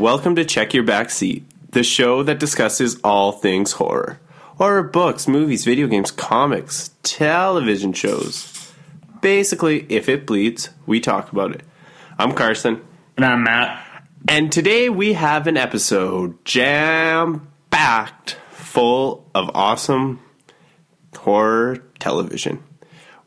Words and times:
and 0.00 0.04
welcome 0.06 0.34
to 0.34 0.46
Check 0.46 0.72
Your 0.72 0.82
Back 0.82 1.10
Seat, 1.10 1.44
the 1.72 1.82
show 1.82 2.22
that 2.22 2.38
discusses 2.38 2.98
all 3.04 3.32
things 3.32 3.72
horror. 3.72 4.18
Horror 4.56 4.82
books, 4.82 5.28
movies, 5.28 5.66
video 5.66 5.88
games, 5.88 6.10
comics, 6.10 6.90
television 7.02 7.92
shows. 7.92 8.72
Basically, 9.20 9.84
if 9.90 10.08
it 10.08 10.26
bleeds, 10.26 10.70
we 10.86 11.00
talk 11.00 11.30
about 11.32 11.54
it. 11.54 11.64
I'm 12.18 12.32
Carson, 12.32 12.80
And 13.18 13.26
I'm 13.26 13.42
Matt. 13.42 13.84
and 14.26 14.50
today 14.50 14.88
we 14.88 15.12
have 15.12 15.46
an 15.46 15.58
episode 15.58 16.42
jam 16.46 17.48
packed 17.70 18.38
full 18.52 19.28
of 19.34 19.50
awesome 19.54 20.20
horror 21.14 21.76
television. 21.98 22.62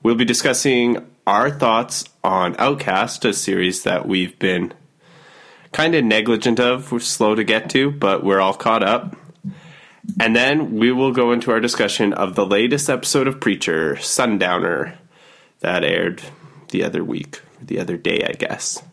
We'll 0.01 0.15
be 0.15 0.25
discussing 0.25 1.05
our 1.27 1.51
thoughts 1.51 2.05
on 2.23 2.55
Outcast, 2.57 3.25
a 3.25 3.33
series 3.33 3.83
that 3.83 4.07
we've 4.07 4.37
been 4.39 4.73
kind 5.73 5.95
of 5.95 6.05
negligent 6.05 6.59
of. 6.59 6.91
We're 6.91 6.99
slow 6.99 7.35
to 7.35 7.43
get 7.43 7.69
to, 7.71 7.91
but 7.91 8.23
we're 8.23 8.39
all 8.39 8.53
caught 8.53 8.83
up. 8.83 9.17
And 10.19 10.35
then 10.35 10.75
we 10.75 10.91
will 10.91 11.11
go 11.11 11.31
into 11.31 11.51
our 11.51 11.59
discussion 11.59 12.13
of 12.13 12.35
the 12.35 12.45
latest 12.45 12.89
episode 12.89 13.27
of 13.27 13.39
Preacher, 13.39 13.95
Sundowner, 13.97 14.97
that 15.59 15.83
aired 15.83 16.21
the 16.69 16.83
other 16.83 17.03
week, 17.03 17.41
the 17.61 17.79
other 17.79 17.97
day, 17.97 18.25
I 18.27 18.33
guess. 18.33 18.83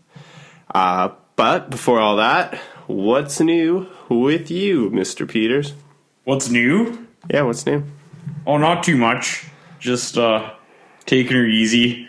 Uh, 0.73 1.11
but 1.37 1.70
before 1.70 2.01
all 2.01 2.16
that, 2.16 2.55
what's 2.87 3.41
new 3.41 3.89
with 4.09 4.51
you, 4.51 4.91
Mr. 4.91 5.28
Peters? 5.28 5.75
What's 6.25 6.48
new? 6.48 7.06
Yeah, 7.28 7.42
what's 7.42 7.67
new? 7.67 7.84
Oh, 8.47 8.56
not 8.56 8.84
too 8.84 8.97
much. 8.97 9.48
Just 9.81 10.17
uh, 10.17 10.53
taking 11.06 11.33
her 11.33 11.47
easy. 11.47 12.09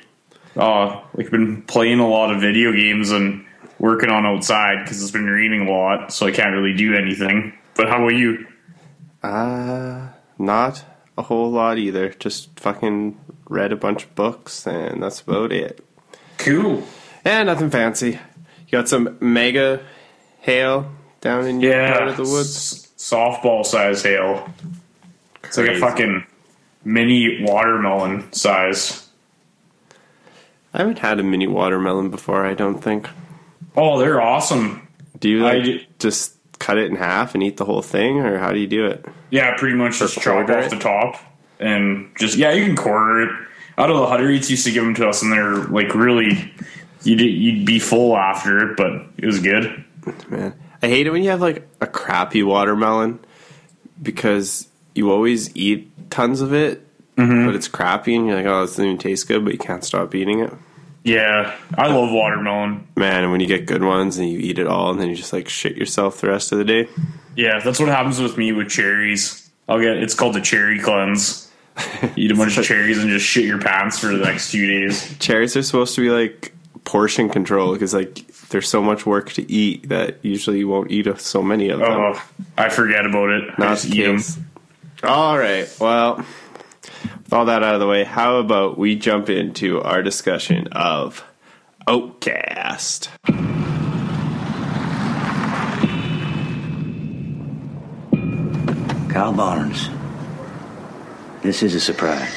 Uh, 0.56 1.02
like 1.16 1.32
been 1.32 1.64
playing 1.64 2.00
a 2.00 2.08
lot 2.08 2.32
of 2.32 2.42
video 2.42 2.72
games 2.72 3.12
and 3.12 3.46
working 3.82 4.10
on 4.12 4.26
outside 4.26 4.84
because 4.84 5.02
it's 5.02 5.12
been 5.12 5.26
raining 5.26 5.68
a 5.68 5.72
lot, 5.72 6.14
so 6.14 6.28
I 6.28 6.32
can't 6.32 6.56
really 6.56 6.74
do 6.76 6.94
anything. 6.96 7.54
But 7.76 7.90
how 7.90 7.98
about 7.98 8.14
you? 8.16 8.46
Uh, 9.24 10.08
not 10.38 10.86
a 11.18 11.24
whole 11.24 11.50
lot 11.52 11.78
either. 11.78 12.10
Just 12.10 12.58
fucking 12.60 13.20
read 13.50 13.72
a 13.72 13.76
bunch 13.76 14.04
of 14.04 14.16
books, 14.16 14.66
and 14.68 15.02
that's 15.04 15.22
about 15.22 15.52
it. 15.52 15.84
Cool. 16.38 16.84
And 17.26 17.48
nothing 17.48 17.70
fancy. 17.72 18.12
You 18.12 18.72
got 18.72 18.88
some 18.88 19.18
mega 19.20 19.84
hail 20.40 20.92
down 21.20 21.46
in 21.48 21.60
your 21.60 21.74
Yeah. 21.74 21.98
part 21.98 22.08
of 22.10 22.18
the 22.18 22.24
woods. 22.24 22.88
S- 22.96 23.12
softball 23.12 23.66
size 23.66 24.04
hail. 24.04 24.48
It's 25.44 25.58
like 25.58 25.70
a 25.70 25.80
fucking 25.80 26.24
mini 26.86 27.44
watermelon 27.44 28.32
size. 28.32 29.08
I 30.74 30.80
haven't 30.80 31.00
had 31.00 31.20
a 31.20 31.24
mini 31.24 31.48
watermelon 31.48 32.10
before. 32.10 32.46
I 32.46 32.54
don't 32.54 32.80
think. 32.82 33.10
Oh, 33.76 34.00
they're 34.00 34.22
awesome. 34.22 34.88
Do 35.20 35.30
you 35.30 35.40
like 35.40 35.64
do- 35.64 35.80
just 36.00 36.36
cut 36.60 36.78
it 36.78 36.90
in 36.90 36.96
half 36.96 37.34
and 37.34 37.44
eat 37.44 37.58
the 37.58 37.66
whole 37.66 37.82
thing, 37.82 38.20
or 38.20 38.38
how 38.38 38.52
do 38.52 38.60
you 38.60 38.68
do 38.68 38.86
it? 38.86 39.06
Yeah, 39.30 39.56
pretty 39.58 39.76
much 39.76 40.00
just 40.00 40.20
chop 40.20 40.50
off 40.50 40.66
it? 40.66 40.70
the 40.70 40.80
top 40.80 41.18
and 41.62 42.12
just 42.18 42.38
yeah, 42.38 42.52
you 42.52 42.66
can 42.66 42.76
quarter 42.76 43.22
it. 43.22 43.30
Out 43.78 43.90
of 43.90 43.98
the 43.98 44.06
Hutterites 44.06 44.50
used 44.50 44.66
to 44.66 44.72
give 44.72 44.84
them 44.84 44.96
to 44.96 45.08
us, 45.08 45.22
and 45.22 45.32
they're 45.32 45.56
like 45.56 45.96
really, 45.96 46.54
you'd 47.04 47.22
you'd 47.22 47.66
be 47.66 47.80
full 47.80 48.18
after 48.18 48.72
it, 48.72 48.78
but 48.78 48.92
it 49.18 49.26
was 49.26 49.40
good. 49.40 49.84
Man, 50.28 50.54
I 50.82 50.88
hate 50.88 51.08
it 51.08 51.12
when 51.12 51.24
you 51.24 51.30
have 51.30 51.42
like 51.42 51.68
a 51.80 51.88
crappy 51.88 52.44
watermelon 52.44 53.20
because 54.02 54.68
you 54.94 55.12
always 55.12 55.56
eat 55.56 56.10
tons 56.10 56.42
of 56.42 56.54
it, 56.54 56.86
mm-hmm. 57.16 57.46
but 57.46 57.56
it's 57.56 57.68
crappy, 57.68 58.16
and 58.16 58.28
you're 58.28 58.36
like, 58.36 58.46
oh, 58.46 58.62
this 58.62 58.72
doesn't 58.72 58.86
even 58.86 58.98
taste 58.98 59.28
good, 59.28 59.46
but 59.46 59.54
you 59.54 59.60
can't 59.60 59.86
stop 59.86 60.14
eating 60.14 60.40
it. 60.40 60.52
Yeah, 61.04 61.56
I 61.76 61.88
love 61.88 62.12
watermelon. 62.12 62.88
Man, 62.96 63.32
when 63.32 63.40
you 63.40 63.48
get 63.48 63.66
good 63.66 63.84
ones 63.84 64.18
and 64.18 64.30
you 64.30 64.38
eat 64.38 64.60
it 64.60 64.68
all, 64.68 64.92
and 64.92 65.00
then 65.00 65.10
you 65.10 65.16
just 65.16 65.34
like 65.34 65.50
shit 65.50 65.76
yourself 65.76 66.22
the 66.22 66.28
rest 66.28 66.52
of 66.52 66.60
the 66.60 66.66
day. 66.66 66.88
Yeah, 67.36 67.60
that's 67.60 67.80
what 67.80 67.90
happens 67.90 68.20
with 68.20 68.38
me 68.38 68.52
with 68.52 68.70
cherries. 68.70 69.50
I'll 69.68 69.80
get 69.80 69.98
it's 69.98 70.14
called 70.14 70.36
the 70.36 70.42
cherry 70.42 70.80
cleanse. 70.80 71.50
Eat 72.18 72.32
a 72.32 72.36
bunch 72.36 72.58
of 72.58 72.66
cherries 72.66 73.00
and 73.00 73.10
just 73.10 73.26
shit 73.26 73.46
your 73.46 73.60
pants 73.60 73.98
for 73.98 74.08
the 74.08 74.26
next 74.26 74.52
two 74.52 74.68
days. 74.68 75.18
Cherries 75.20 75.56
are 75.56 75.64
supposed 75.64 75.96
to 75.96 76.02
be 76.02 76.10
like 76.10 76.54
portion 76.84 77.30
control 77.30 77.74
because 77.74 77.94
like 77.94 78.28
there's 78.50 78.68
so 78.68 78.82
much 78.82 79.06
work 79.06 79.32
to 79.32 79.50
eat 79.50 79.88
that 79.90 80.18
usually 80.24 80.60
you 80.60 80.68
won't 80.68 80.92
eat 80.92 81.08
so 81.20 81.42
many 81.42 81.70
of 81.70 81.80
them. 81.80 81.90
Oh, 81.90 82.22
I 82.58 82.70
forget 82.70 83.06
about 83.06 83.30
it. 83.30 83.44
I 83.52 83.56
Not 83.58 83.70
just 83.70 83.90
the 83.90 83.98
eat 83.98 84.06
them. 84.06 84.46
All 85.04 85.38
right. 85.38 85.74
Well, 85.80 86.26
all 87.34 87.46
that 87.46 87.64
out 87.64 87.74
of 87.74 87.80
the 87.80 87.88
way, 87.88 88.04
how 88.04 88.38
about 88.38 88.78
we 88.78 88.96
jump 88.96 89.30
into 89.30 89.82
our 89.82 90.04
discussion 90.04 90.68
of 90.74 91.24
Outcast? 91.88 93.10
Kyle 99.10 99.32
Barnes. 99.32 99.90
This 101.42 101.64
is 101.64 101.74
a 101.74 101.80
surprise. 101.80 102.34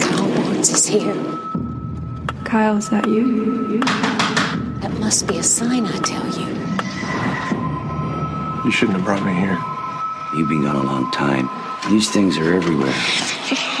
Kyle 0.00 0.28
Barnes 0.34 0.70
is 0.70 0.86
here. 0.86 1.14
Kyle, 2.44 2.76
is 2.78 2.88
that 2.88 3.06
you? 3.06 3.80
That 4.80 4.92
must 4.98 5.26
be 5.26 5.36
a 5.38 5.42
sign, 5.42 5.84
I 5.84 5.98
tell 5.98 6.26
you. 6.38 6.54
You 8.64 8.70
shouldn't 8.70 8.96
have 8.96 9.04
brought 9.04 9.24
me 9.24 9.34
here. 9.34 9.75
You've 10.36 10.48
been 10.48 10.62
gone 10.62 10.76
a 10.76 10.82
long 10.82 11.10
time. 11.10 11.48
These 11.90 12.10
things 12.10 12.38
are 12.38 12.54
everywhere. 12.54 12.94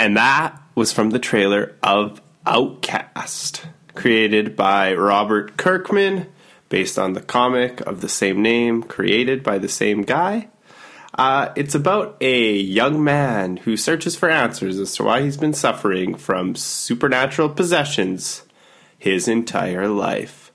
And 0.00 0.16
that 0.16 0.58
was 0.74 0.94
from 0.94 1.10
the 1.10 1.18
trailer 1.18 1.76
of 1.82 2.22
Outcast, 2.46 3.66
created 3.94 4.56
by 4.56 4.94
Robert 4.94 5.58
Kirkman, 5.58 6.26
based 6.70 6.98
on 6.98 7.12
the 7.12 7.20
comic 7.20 7.82
of 7.82 8.00
the 8.00 8.08
same 8.08 8.40
name, 8.40 8.82
created 8.82 9.42
by 9.42 9.58
the 9.58 9.68
same 9.68 10.00
guy. 10.00 10.48
Uh, 11.12 11.52
it's 11.54 11.74
about 11.74 12.16
a 12.22 12.54
young 12.54 13.04
man 13.04 13.58
who 13.58 13.76
searches 13.76 14.16
for 14.16 14.30
answers 14.30 14.78
as 14.78 14.94
to 14.94 15.02
why 15.02 15.20
he's 15.20 15.36
been 15.36 15.52
suffering 15.52 16.14
from 16.14 16.54
supernatural 16.54 17.50
possessions 17.50 18.44
his 18.98 19.28
entire 19.28 19.86
life. 19.86 20.50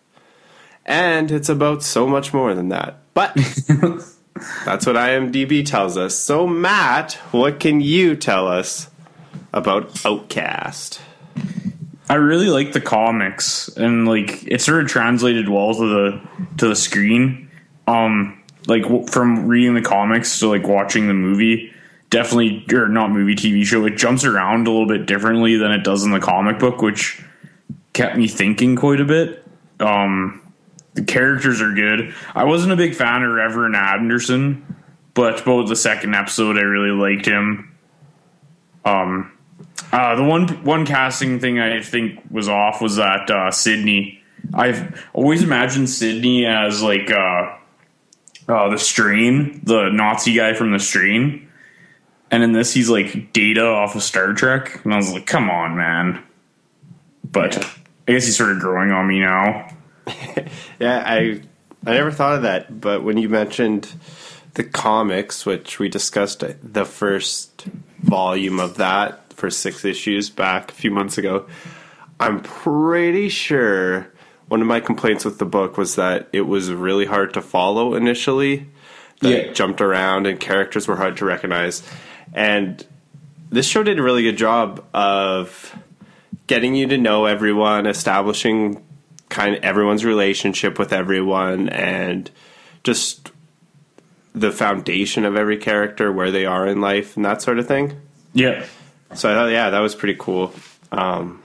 And 0.87 1.29
it's 1.29 1.49
about 1.49 1.83
so 1.83 2.07
much 2.07 2.33
more 2.33 2.55
than 2.55 2.69
that. 2.69 2.97
But 3.15 3.33
that's 4.65 4.85
what 4.85 4.95
IMDb 4.95 5.65
tells 5.65 5.97
us. 5.97 6.15
So, 6.15 6.45
Matt, 6.45 7.13
what 7.31 7.59
can 7.59 7.81
you 7.81 8.15
tell 8.15 8.47
us 8.47 8.91
about 9.51 10.05
Outcast? 10.05 11.01
I 12.07 12.15
really 12.15 12.49
like 12.49 12.73
the 12.73 12.81
comics 12.81 13.67
and 13.69 14.07
like 14.07 14.43
it 14.45 14.61
sort 14.61 14.83
of 14.83 14.87
translated 14.87 15.49
well 15.49 15.73
to 15.73 15.87
the 15.87 16.21
to 16.57 16.67
the 16.67 16.75
screen. 16.75 17.49
Um, 17.87 18.43
like 18.67 18.83
w- 18.83 19.07
from 19.07 19.47
reading 19.47 19.73
the 19.73 19.81
comics 19.81 20.39
to 20.39 20.47
like 20.47 20.67
watching 20.67 21.07
the 21.07 21.13
movie, 21.13 21.73
definitely 22.09 22.65
or 22.73 22.89
not 22.89 23.11
movie 23.11 23.35
TV 23.35 23.63
show. 23.65 23.85
It 23.85 23.97
jumps 23.97 24.23
around 24.23 24.67
a 24.67 24.71
little 24.71 24.87
bit 24.87 25.07
differently 25.07 25.55
than 25.55 25.71
it 25.71 25.83
does 25.83 26.03
in 26.03 26.11
the 26.11 26.19
comic 26.19 26.59
book, 26.59 26.81
which 26.81 27.23
kept 27.93 28.17
me 28.17 28.27
thinking 28.27 28.75
quite 28.75 28.99
a 28.99 29.05
bit. 29.05 29.43
Um, 29.79 30.41
the 30.95 31.03
characters 31.03 31.61
are 31.61 31.73
good. 31.73 32.15
I 32.33 32.45
wasn't 32.45 32.73
a 32.73 32.75
big 32.75 32.95
fan 32.95 33.21
of 33.21 33.31
Reverend 33.31 33.75
Anderson, 33.75 34.75
but 35.13 35.41
about 35.41 35.67
the 35.67 35.75
second 35.75 36.15
episode, 36.15 36.57
I 36.57 36.61
really 36.61 36.89
liked 36.89 37.25
him. 37.25 37.75
Um, 38.85 39.31
uh, 39.91 40.15
the 40.15 40.23
one 40.23 40.47
one 40.63 40.85
casting 40.85 41.39
thing 41.39 41.59
I 41.59 41.81
think 41.81 42.21
was 42.31 42.47
off 42.47 42.81
was 42.81 42.95
that 42.95 43.29
uh, 43.29 43.51
Sydney. 43.51 44.21
I've 44.53 45.05
always 45.13 45.43
imagined 45.43 45.89
Sydney 45.89 46.45
as 46.45 46.81
like 46.81 47.11
uh, 47.11 47.57
uh, 48.47 48.69
the 48.69 48.77
Strain, 48.77 49.61
the 49.63 49.89
Nazi 49.89 50.33
guy 50.33 50.53
from 50.53 50.71
the 50.71 50.79
Strain, 50.79 51.49
and 52.31 52.43
in 52.43 52.53
this 52.53 52.73
he's 52.73 52.89
like 52.89 53.33
Data 53.33 53.65
off 53.65 53.95
of 53.95 54.03
Star 54.03 54.33
Trek, 54.33 54.83
and 54.85 54.93
I 54.93 54.97
was 54.97 55.11
like, 55.11 55.25
come 55.25 55.49
on, 55.49 55.75
man. 55.75 56.23
But 57.23 57.57
I 58.07 58.11
guess 58.11 58.25
he's 58.25 58.37
sort 58.37 58.51
of 58.51 58.59
growing 58.59 58.91
on 58.91 59.07
me 59.07 59.19
now. 59.19 59.74
Yeah, 60.79 61.03
I 61.05 61.41
I 61.85 61.91
never 61.93 62.11
thought 62.11 62.35
of 62.35 62.41
that, 62.41 62.81
but 62.81 63.03
when 63.03 63.17
you 63.17 63.29
mentioned 63.29 63.93
the 64.55 64.63
comics, 64.63 65.45
which 65.45 65.79
we 65.79 65.87
discussed 65.89 66.43
uh, 66.43 66.53
the 66.61 66.83
first 66.85 67.65
volume 67.99 68.59
of 68.59 68.75
that 68.77 69.31
for 69.33 69.49
six 69.49 69.85
issues 69.85 70.29
back 70.29 70.71
a 70.71 70.73
few 70.73 70.91
months 70.91 71.17
ago, 71.17 71.47
I'm 72.19 72.41
pretty 72.41 73.29
sure 73.29 74.07
one 74.47 74.61
of 74.61 74.67
my 74.67 74.79
complaints 74.79 75.23
with 75.25 75.39
the 75.39 75.45
book 75.45 75.77
was 75.77 75.95
that 75.95 76.27
it 76.33 76.41
was 76.41 76.71
really 76.71 77.05
hard 77.05 77.33
to 77.35 77.41
follow 77.41 77.95
initially. 77.95 78.67
That 79.21 79.29
Yeah. 79.29 79.35
it 79.37 79.55
jumped 79.55 79.79
around 79.81 80.27
and 80.27 80.39
characters 80.39 80.87
were 80.87 80.97
hard 80.97 81.17
to 81.17 81.25
recognize. 81.25 81.83
And 82.33 82.85
this 83.49 83.65
show 83.65 83.81
did 83.83 83.97
a 83.97 84.03
really 84.03 84.23
good 84.23 84.37
job 84.37 84.83
of 84.93 85.73
getting 86.47 86.75
you 86.75 86.87
to 86.87 86.97
know 86.97 87.25
everyone, 87.25 87.85
establishing 87.87 88.83
kind 89.35 89.55
of 89.55 89.63
everyone's 89.63 90.05
relationship 90.05 90.79
with 90.79 90.93
everyone, 90.93 91.67
and 91.67 92.31
just 92.83 93.31
the 94.33 94.51
foundation 94.51 95.25
of 95.25 95.35
every 95.35 95.57
character, 95.57 96.09
where 96.11 96.31
they 96.31 96.45
are 96.45 96.65
in 96.65 96.79
life, 96.79 97.17
and 97.17 97.25
that 97.25 97.41
sort 97.41 97.59
of 97.59 97.67
thing. 97.67 97.99
Yeah. 98.33 98.65
So 99.13 99.29
I 99.29 99.33
thought, 99.33 99.51
yeah, 99.51 99.69
that 99.69 99.79
was 99.79 99.93
pretty 99.93 100.15
cool. 100.17 100.53
Um, 100.91 101.43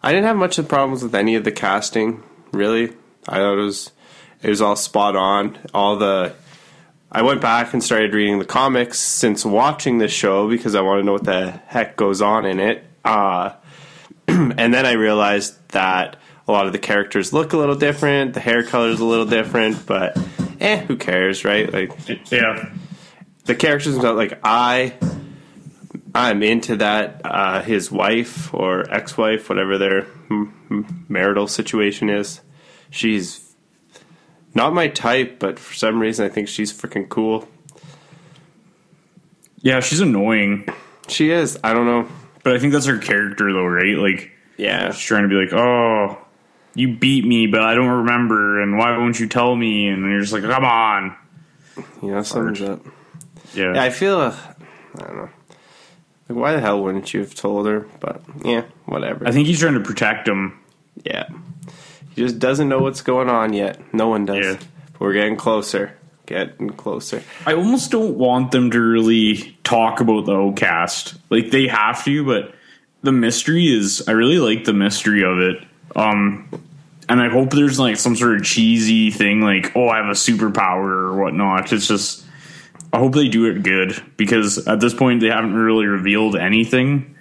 I 0.00 0.12
didn't 0.12 0.26
have 0.26 0.36
much 0.36 0.58
of 0.58 0.68
problems 0.68 1.02
with 1.02 1.14
any 1.14 1.34
of 1.34 1.42
the 1.42 1.52
casting. 1.52 2.22
Really, 2.52 2.92
I 3.28 3.36
thought 3.38 3.58
it 3.58 3.62
was 3.62 3.90
it 4.40 4.48
was 4.48 4.62
all 4.62 4.76
spot 4.76 5.16
on. 5.16 5.58
All 5.74 5.96
the 5.96 6.34
I 7.10 7.22
went 7.22 7.40
back 7.40 7.72
and 7.72 7.82
started 7.82 8.14
reading 8.14 8.38
the 8.38 8.44
comics 8.44 9.00
since 9.00 9.44
watching 9.44 9.98
this 9.98 10.12
show 10.12 10.48
because 10.48 10.76
I 10.76 10.82
want 10.82 11.00
to 11.00 11.04
know 11.04 11.12
what 11.12 11.24
the 11.24 11.50
heck 11.66 11.96
goes 11.96 12.22
on 12.22 12.46
in 12.46 12.60
it. 12.60 12.84
Uh, 13.04 13.54
and 14.28 14.72
then 14.72 14.86
I 14.86 14.92
realized 14.92 15.56
that 15.70 16.16
a 16.46 16.52
lot 16.52 16.66
of 16.66 16.72
the 16.72 16.78
characters 16.78 17.32
look 17.32 17.52
a 17.52 17.56
little 17.56 17.74
different, 17.76 18.34
the 18.34 18.40
hair 18.40 18.62
color 18.62 18.88
is 18.88 19.00
a 19.00 19.04
little 19.04 19.24
different, 19.26 19.86
but 19.86 20.18
eh, 20.60 20.80
who 20.84 20.96
cares, 20.96 21.44
right? 21.44 21.72
Like 21.72 21.92
Yeah. 22.30 22.70
the 23.46 23.54
characters 23.54 23.94
themselves, 23.94 24.16
like 24.16 24.38
I 24.44 24.94
I'm 26.14 26.42
into 26.42 26.76
that 26.76 27.22
uh, 27.24 27.62
his 27.62 27.90
wife 27.90 28.52
or 28.54 28.88
ex-wife 28.92 29.48
whatever 29.48 29.78
their 29.78 30.06
marital 31.08 31.46
situation 31.48 32.08
is 32.08 32.40
she's 32.90 33.54
not 34.54 34.72
my 34.72 34.86
type 34.88 35.38
but 35.40 35.58
for 35.58 35.74
some 35.74 35.98
reason 35.98 36.24
I 36.24 36.28
think 36.28 36.46
she's 36.48 36.72
freaking 36.72 37.08
cool 37.08 37.48
Yeah, 39.60 39.80
she's 39.80 40.00
annoying. 40.00 40.68
she 41.08 41.30
is 41.30 41.58
I 41.64 41.72
don't 41.74 41.86
know 41.86 42.08
But 42.44 42.54
I 42.54 42.58
think 42.58 42.72
that's 42.72 42.86
her 42.86 42.98
character 42.98 43.52
though, 43.52 43.66
right? 43.66 43.96
Like 43.96 44.30
yeah 44.56 44.92
she's 44.92 45.04
trying 45.04 45.22
to 45.22 45.28
be 45.28 45.34
like, 45.34 45.52
Oh, 45.52 46.18
you 46.74 46.96
beat 46.96 47.24
me, 47.24 47.46
but 47.46 47.62
I 47.62 47.74
don't 47.74 47.88
remember 47.88 48.60
and 48.60 48.76
why 48.78 48.96
won't 48.96 49.18
you 49.20 49.28
tell 49.28 49.54
me? 49.54 49.88
And 49.88 50.02
you're 50.10 50.20
just 50.20 50.32
like, 50.32 50.42
Come 50.42 50.64
on. 50.64 51.16
know 52.02 52.22
something's 52.22 52.62
up 52.62 52.80
Yeah. 53.54 53.74
yeah 53.74 53.82
I 53.82 53.90
feel 53.90 54.18
uh, 54.20 54.36
I 54.98 55.04
don't 55.06 55.16
know 55.16 55.28
like 56.28 56.38
why 56.38 56.52
the 56.54 56.60
hell 56.60 56.82
wouldn't 56.82 57.12
you 57.12 57.20
have 57.20 57.34
told 57.34 57.66
her 57.66 57.86
but 58.00 58.22
yeah 58.44 58.62
whatever 58.86 59.26
I 59.26 59.32
think 59.32 59.46
he's 59.46 59.60
trying 59.60 59.74
to 59.74 59.80
protect 59.80 60.26
him. 60.28 60.58
yeah 61.04 61.28
he 62.14 62.22
just 62.22 62.38
doesn't 62.38 62.68
know 62.68 62.78
what's 62.80 63.02
going 63.02 63.28
on 63.28 63.52
yet 63.52 63.78
no 63.94 64.08
one 64.08 64.24
does 64.24 64.44
Yeah. 64.44 64.56
but 64.92 65.00
we're 65.00 65.12
getting 65.12 65.36
closer 65.36 65.96
getting 66.26 66.70
closer 66.70 67.22
I 67.44 67.52
almost 67.54 67.90
don't 67.90 68.16
want 68.16 68.52
them 68.52 68.70
to 68.70 68.80
really 68.80 69.58
talk 69.64 70.00
about 70.00 70.24
the 70.26 70.34
Outcast. 70.34 71.14
Like 71.30 71.50
they 71.50 71.66
have 71.68 72.02
to, 72.06 72.24
but 72.24 72.54
the 73.02 73.12
mystery 73.12 73.66
is 73.66 74.02
I 74.08 74.12
really 74.12 74.38
like 74.38 74.64
the 74.64 74.72
mystery 74.72 75.22
of 75.24 75.38
it. 75.40 75.62
Um 75.96 76.48
and 77.08 77.20
I 77.20 77.28
hope 77.28 77.50
there's 77.50 77.78
like 77.78 77.96
some 77.96 78.16
sort 78.16 78.36
of 78.36 78.44
cheesy 78.44 79.10
thing 79.10 79.40
like, 79.40 79.72
oh 79.76 79.88
I 79.88 79.98
have 79.98 80.06
a 80.06 80.10
superpower 80.10 80.90
or 80.90 81.16
whatnot. 81.16 81.72
It's 81.72 81.86
just 81.86 82.24
I 82.92 82.98
hope 82.98 83.12
they 83.12 83.28
do 83.28 83.46
it 83.46 83.62
good 83.62 84.00
because 84.16 84.66
at 84.68 84.80
this 84.80 84.94
point 84.94 85.20
they 85.20 85.28
haven't 85.28 85.54
really 85.54 85.86
revealed 85.86 86.36
anything. 86.36 87.16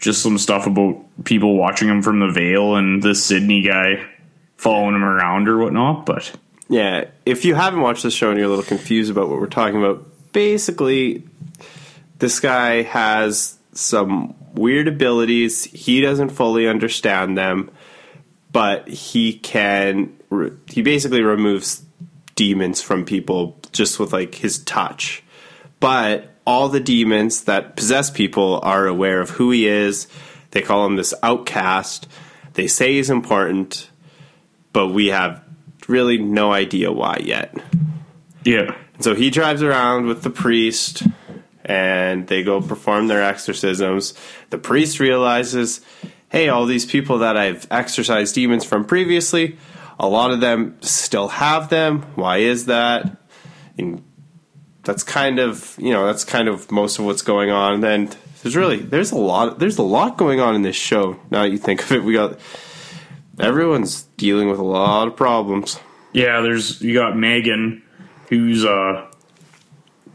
Just 0.00 0.22
some 0.22 0.38
stuff 0.38 0.66
about 0.66 1.04
people 1.24 1.56
watching 1.56 1.88
him 1.88 2.02
from 2.02 2.20
the 2.20 2.28
veil 2.28 2.76
and 2.76 3.02
this 3.02 3.24
Sydney 3.24 3.62
guy 3.62 4.04
following 4.56 4.94
him 4.94 5.04
around 5.04 5.48
or 5.48 5.58
whatnot, 5.58 6.04
but 6.04 6.32
Yeah, 6.68 7.06
if 7.24 7.44
you 7.44 7.54
haven't 7.54 7.80
watched 7.80 8.02
the 8.02 8.10
show 8.10 8.30
and 8.30 8.38
you're 8.38 8.46
a 8.46 8.50
little 8.50 8.64
confused 8.64 9.10
about 9.10 9.28
what 9.28 9.40
we're 9.40 9.46
talking 9.46 9.78
about, 9.78 10.04
basically, 10.32 11.22
this 12.18 12.40
guy 12.40 12.82
has 12.82 13.56
some 13.72 14.34
weird 14.54 14.88
abilities. 14.88 15.64
He 15.64 16.00
doesn't 16.00 16.30
fully 16.30 16.68
understand 16.68 17.38
them, 17.38 17.70
but 18.52 18.88
he 18.88 19.38
can. 19.38 20.16
Re- 20.30 20.52
he 20.66 20.82
basically 20.82 21.22
removes 21.22 21.84
demons 22.34 22.80
from 22.80 23.04
people 23.04 23.58
just 23.72 23.98
with 23.98 24.12
like 24.12 24.34
his 24.34 24.58
touch. 24.64 25.22
But 25.80 26.30
all 26.48 26.70
the 26.70 26.80
demons 26.80 27.44
that 27.44 27.76
possess 27.76 28.10
people 28.10 28.58
are 28.62 28.86
aware 28.86 29.20
of 29.20 29.28
who 29.28 29.50
he 29.50 29.66
is. 29.68 30.08
They 30.52 30.62
call 30.62 30.86
him 30.86 30.96
this 30.96 31.12
outcast. 31.22 32.08
They 32.54 32.66
say 32.66 32.94
he's 32.94 33.10
important, 33.10 33.90
but 34.72 34.88
we 34.88 35.08
have 35.08 35.44
really 35.88 36.16
no 36.16 36.50
idea 36.50 36.90
why 36.90 37.18
yet. 37.22 37.54
yeah. 38.44 38.74
So 39.00 39.14
he 39.14 39.28
drives 39.28 39.62
around 39.62 40.06
with 40.06 40.22
the 40.22 40.30
priest 40.30 41.02
and 41.66 42.26
they 42.26 42.42
go 42.42 42.62
perform 42.62 43.08
their 43.08 43.22
exorcisms. 43.22 44.14
The 44.48 44.58
priest 44.58 45.00
realizes, 45.00 45.82
hey, 46.28 46.48
all 46.48 46.66
these 46.66 46.86
people 46.86 47.18
that 47.18 47.36
I've 47.36 47.66
exorcised 47.70 48.34
demons 48.34 48.64
from 48.64 48.84
previously, 48.84 49.58
a 49.98 50.08
lot 50.08 50.30
of 50.30 50.40
them 50.40 50.76
still 50.80 51.28
have 51.28 51.68
them. 51.68 52.02
Why 52.14 52.38
is 52.38 52.66
that? 52.66 53.16
And 53.76 54.02
that's 54.84 55.02
kind 55.02 55.38
of, 55.38 55.76
you 55.78 55.92
know, 55.92 56.06
that's 56.06 56.24
kind 56.24 56.48
of 56.48 56.70
most 56.70 56.98
of 56.98 57.04
what's 57.04 57.22
going 57.22 57.50
on. 57.50 57.74
And 57.74 57.82
then 57.82 58.10
there's 58.42 58.56
really 58.56 58.78
there's 58.78 59.12
a 59.12 59.18
lot 59.18 59.58
there's 59.58 59.78
a 59.78 59.82
lot 59.82 60.16
going 60.16 60.40
on 60.40 60.54
in 60.54 60.62
this 60.62 60.76
show. 60.76 61.18
Now 61.30 61.42
that 61.42 61.50
you 61.50 61.58
think 61.58 61.82
of 61.82 61.92
it, 61.92 62.04
we 62.04 62.12
got 62.14 62.38
everyone's 63.38 64.02
dealing 64.16 64.48
with 64.48 64.58
a 64.58 64.64
lot 64.64 65.08
of 65.08 65.16
problems. 65.16 65.78
Yeah, 66.12 66.40
there's 66.40 66.80
you 66.80 66.94
got 66.94 67.16
Megan, 67.16 67.82
who's 68.28 68.64
uh 68.64 69.10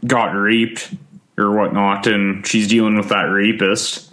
got 0.06 0.34
raped 0.34 0.94
or 1.36 1.52
whatnot, 1.52 2.06
and 2.06 2.46
she's 2.46 2.68
dealing 2.68 2.96
with 2.96 3.08
that 3.08 3.24
rapist. 3.24 4.03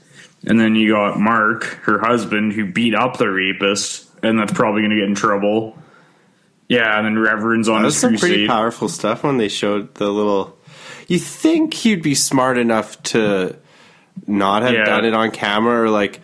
And 0.45 0.59
then 0.59 0.75
you 0.75 0.91
got 0.93 1.19
Mark, 1.19 1.63
her 1.83 1.99
husband, 1.99 2.53
who 2.53 2.65
beat 2.71 2.95
up 2.95 3.17
the 3.17 3.29
rapist, 3.29 4.09
and 4.23 4.39
that's 4.39 4.53
probably 4.53 4.81
going 4.81 4.91
to 4.91 4.97
get 4.97 5.05
in 5.07 5.15
trouble. 5.15 5.77
Yeah, 6.67 6.97
and 6.97 7.05
then 7.05 7.19
Reverend's 7.19 7.67
on 7.69 7.83
That's 7.83 7.95
his 7.95 8.01
some 8.01 8.17
pretty 8.17 8.47
powerful 8.47 8.89
stuff 8.89 9.23
when 9.23 9.37
they 9.37 9.49
showed 9.49 9.93
the 9.95 10.09
little. 10.09 10.57
You 11.07 11.19
think 11.19 11.73
he'd 11.73 12.01
be 12.01 12.15
smart 12.15 12.57
enough 12.57 13.01
to 13.03 13.57
not 14.25 14.63
have 14.63 14.73
Yeah. 14.73 14.85
done 14.85 15.05
it 15.05 15.13
on 15.13 15.31
camera 15.31 15.83
or 15.83 15.89
like 15.89 16.21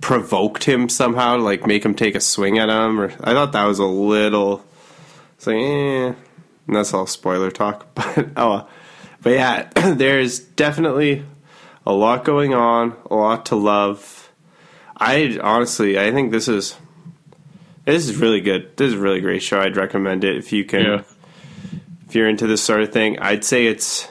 provoked 0.00 0.64
him 0.64 0.88
somehow, 0.88 1.36
to 1.36 1.42
like 1.42 1.66
make 1.66 1.84
him 1.84 1.94
take 1.94 2.14
a 2.14 2.20
swing 2.20 2.58
at 2.58 2.68
him? 2.68 3.00
Or 3.00 3.10
I 3.22 3.32
thought 3.32 3.52
that 3.52 3.64
was 3.64 3.78
a 3.78 3.84
little. 3.86 4.64
It's 5.36 5.46
like, 5.46 5.56
eh, 5.56 6.12
and 6.66 6.76
that's 6.76 6.92
all 6.94 7.06
spoiler 7.06 7.50
talk. 7.50 7.86
But 7.94 8.28
oh, 8.36 8.68
but 9.22 9.30
yeah, 9.30 9.70
there's 9.94 10.38
definitely 10.38 11.24
a 11.90 11.92
lot 11.92 12.24
going 12.24 12.54
on, 12.54 12.96
a 13.10 13.16
lot 13.16 13.46
to 13.46 13.56
love. 13.56 14.30
I 14.96 15.38
honestly, 15.42 15.98
I 15.98 16.12
think 16.12 16.30
this 16.30 16.46
is 16.46 16.76
this 17.84 18.08
is 18.08 18.16
really 18.16 18.40
good. 18.40 18.76
This 18.76 18.88
is 18.88 18.94
a 18.94 18.98
really 18.98 19.20
great 19.20 19.42
show. 19.42 19.60
I'd 19.60 19.76
recommend 19.76 20.22
it 20.22 20.36
if 20.36 20.52
you 20.52 20.64
can. 20.64 20.82
Yeah. 20.82 21.02
If 22.06 22.14
you're 22.14 22.28
into 22.28 22.46
this 22.46 22.62
sort 22.62 22.82
of 22.82 22.92
thing, 22.92 23.18
I'd 23.18 23.44
say 23.44 23.66
it's. 23.66 24.08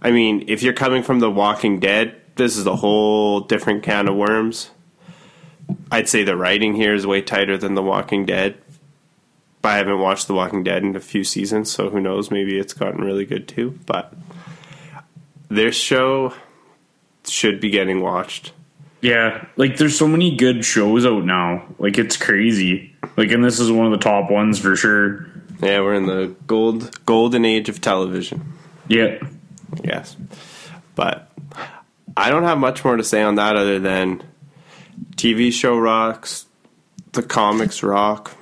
I 0.00 0.10
mean, 0.10 0.44
if 0.48 0.62
you're 0.62 0.72
coming 0.72 1.02
from 1.02 1.20
The 1.20 1.30
Walking 1.30 1.80
Dead, 1.80 2.18
this 2.36 2.56
is 2.56 2.66
a 2.66 2.76
whole 2.76 3.40
different 3.40 3.82
can 3.82 4.08
of 4.08 4.16
worms. 4.16 4.70
I'd 5.90 6.08
say 6.08 6.24
the 6.24 6.36
writing 6.36 6.74
here 6.74 6.94
is 6.94 7.06
way 7.06 7.22
tighter 7.22 7.56
than 7.56 7.74
The 7.74 7.82
Walking 7.82 8.26
Dead. 8.26 8.56
But 9.60 9.68
I 9.68 9.76
haven't 9.76 10.00
watched 10.00 10.26
The 10.26 10.34
Walking 10.34 10.64
Dead 10.64 10.82
in 10.82 10.96
a 10.96 11.00
few 11.00 11.24
seasons, 11.24 11.70
so 11.70 11.90
who 11.90 12.00
knows? 12.00 12.30
Maybe 12.30 12.58
it's 12.58 12.72
gotten 12.72 13.00
really 13.00 13.24
good 13.24 13.46
too. 13.46 13.78
But 13.86 14.12
this 15.48 15.76
show 15.76 16.34
should 17.26 17.60
be 17.60 17.70
getting 17.70 18.00
watched. 18.00 18.52
Yeah, 19.00 19.46
like 19.56 19.76
there's 19.78 19.98
so 19.98 20.06
many 20.06 20.36
good 20.36 20.64
shows 20.64 21.04
out 21.04 21.24
now. 21.24 21.66
Like 21.78 21.98
it's 21.98 22.16
crazy. 22.16 22.94
Like, 23.16 23.32
and 23.32 23.44
this 23.44 23.58
is 23.58 23.70
one 23.70 23.86
of 23.86 23.92
the 23.92 23.98
top 23.98 24.30
ones 24.30 24.58
for 24.58 24.76
sure. 24.76 25.26
Yeah, 25.60 25.80
we're 25.80 25.94
in 25.94 26.06
the 26.06 26.34
gold 26.46 27.04
golden 27.04 27.44
age 27.44 27.68
of 27.68 27.80
television. 27.80 28.52
Yeah, 28.88 29.18
Yes. 29.82 30.16
But 30.94 31.30
I 32.16 32.30
don't 32.30 32.42
have 32.44 32.58
much 32.58 32.84
more 32.84 32.96
to 32.96 33.04
say 33.04 33.22
on 33.22 33.36
that 33.36 33.56
other 33.56 33.78
than 33.78 34.22
TV 35.16 35.52
show 35.52 35.78
rocks, 35.78 36.46
the 37.12 37.22
comics 37.22 37.82
rock, 37.82 38.36